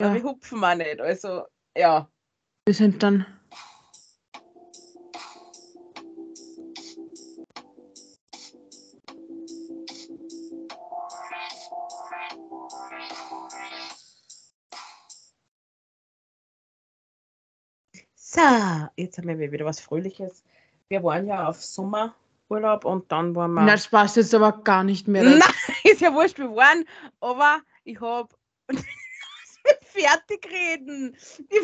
[0.00, 0.08] Ja.
[0.08, 0.14] Ja.
[0.14, 1.44] Wir hupfen auch nicht, also,
[1.76, 2.06] ja.
[2.66, 3.24] Wir sind dann.
[18.34, 18.40] So,
[18.96, 20.42] jetzt haben wir wieder was Fröhliches.
[20.88, 23.62] Wir waren ja auf Sommerurlaub und dann waren wir.
[23.62, 25.22] Na, das passt jetzt aber gar nicht mehr.
[25.22, 25.40] Nein,
[25.84, 26.84] ist ja wurscht, wir waren,
[27.20, 28.36] aber ich hab.
[29.84, 31.16] fertig reden.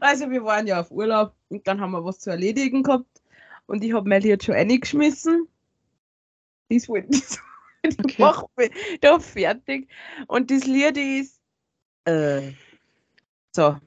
[0.00, 3.22] Also, wir waren ja auf Urlaub und dann haben wir was zu erledigen gehabt
[3.66, 5.48] und ich habe mein Lied schon eingeschmissen.
[6.68, 7.40] Das wollte ich sagen.
[7.82, 8.16] Ich Okay.
[8.18, 9.88] mach mich da fertig.
[10.26, 11.40] Und das Lied ist.
[12.04, 12.52] Äh,
[13.54, 13.78] so,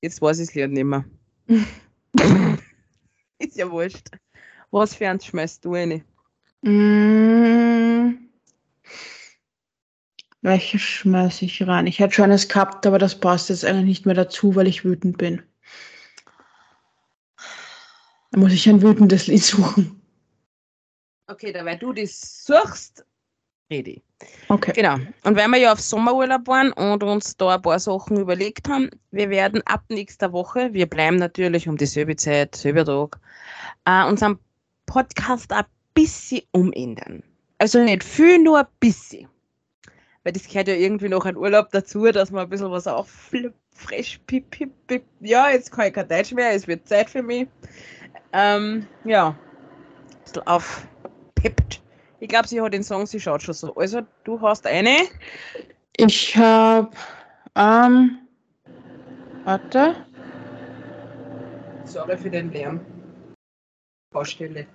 [0.00, 1.04] jetzt weiß ich das Lied nicht mehr.
[3.38, 4.08] ist ja wurscht.
[4.70, 6.04] Was für eins schmeißt du rein?
[6.62, 8.22] Mm,
[10.42, 11.86] Welche schmeiße ich rein?
[11.86, 14.84] Ich hätte schon eines gehabt, aber das passt jetzt eigentlich nicht mehr dazu, weil ich
[14.84, 15.40] wütend bin.
[18.32, 20.02] Da muss ich ein wütendes Lied suchen.
[21.28, 23.06] Okay, da weil du das suchst,
[23.72, 24.02] rede ich.
[24.48, 24.72] Okay.
[24.74, 24.94] Genau.
[25.24, 28.90] Und weil wir ja auf Sommerurlaub waren und uns da ein paar Sachen überlegt haben,
[29.10, 33.18] wir werden ab nächster Woche, wir bleiben natürlich um dieselbe Zeit, selber Tag,
[33.84, 34.38] äh, unseren
[34.86, 35.64] Podcast ein
[35.94, 37.22] bisschen umändern.
[37.58, 39.28] Also nicht viel, nur ein bisschen.
[40.24, 44.20] Weil das gehört ja irgendwie noch ein Urlaub dazu, dass man ein bisschen was auffrisch,
[44.26, 45.04] pip, pip, pip.
[45.20, 47.48] Ja, jetzt kann ich kein Deutsch mehr, es wird Zeit für mich.
[48.32, 49.36] Ähm, ja, ein
[50.24, 51.81] bisschen aufpippt.
[52.22, 53.74] Ich glaube, sie hat den Song, sie schaut schon so.
[53.74, 55.08] Also, du hast eine.
[55.96, 56.96] Ich habe,
[57.56, 58.28] ähm,
[59.42, 60.06] warte,
[61.84, 62.80] Sorry für den Lärm.
[64.12, 64.68] Baustelle.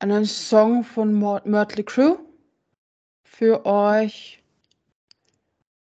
[0.00, 2.18] einen Song von Mötley Crüe
[3.24, 4.42] für euch.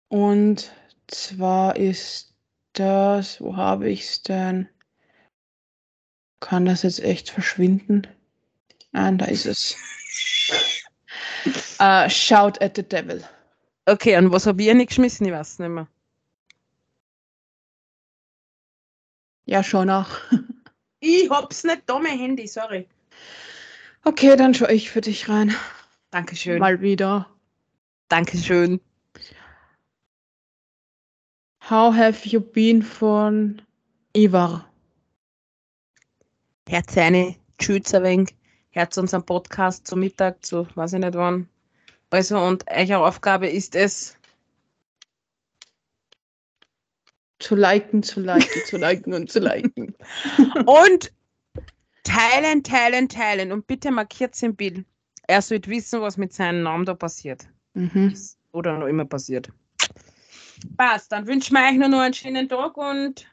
[0.09, 0.71] Und
[1.07, 2.35] zwar ist
[2.75, 4.69] das, wo habe ich es denn?
[6.41, 8.07] Kann das jetzt echt verschwinden?
[8.93, 9.77] Nein, da ist es.
[11.79, 13.25] Äh, Shout at the Devil.
[13.87, 15.27] Okay, und was habe ich nicht geschmissen?
[15.27, 15.89] Ich weiß nicht mehr.
[19.47, 20.11] Ja, schon auch.
[21.03, 22.87] Ich hab's nicht da, mein Handy, sorry.
[24.05, 25.55] Okay, dann schaue ich für dich rein.
[26.11, 26.59] Dankeschön.
[26.59, 27.27] Mal wieder.
[28.09, 28.83] Dankeschön.
[31.71, 33.63] How have you been von
[34.15, 34.70] Ivar?
[36.71, 38.37] Herz eine, tschüss ein wenig.
[38.71, 41.49] Herz unseren Podcast zum Mittag, zu weiß ich nicht wann.
[42.11, 44.17] Also, und eure Aufgabe ist es,
[47.41, 49.97] Zu liken, zu liken, zu liken und zu liken.
[50.67, 51.13] und
[52.05, 53.51] teilen, teilen, teilen.
[53.51, 54.85] Und bitte markiert den Bild.
[55.27, 57.49] Er sollte wissen, was mit seinem Namen da passiert.
[57.75, 58.15] Mhm.
[58.53, 59.49] Oder noch immer passiert.
[60.77, 63.27] Passt, dann wünschen wir euch nur noch einen schönen Tag und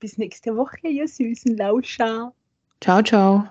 [0.00, 2.34] bis nächste Woche, ihr süßen Lauscher.
[2.80, 3.46] 瞅瞅。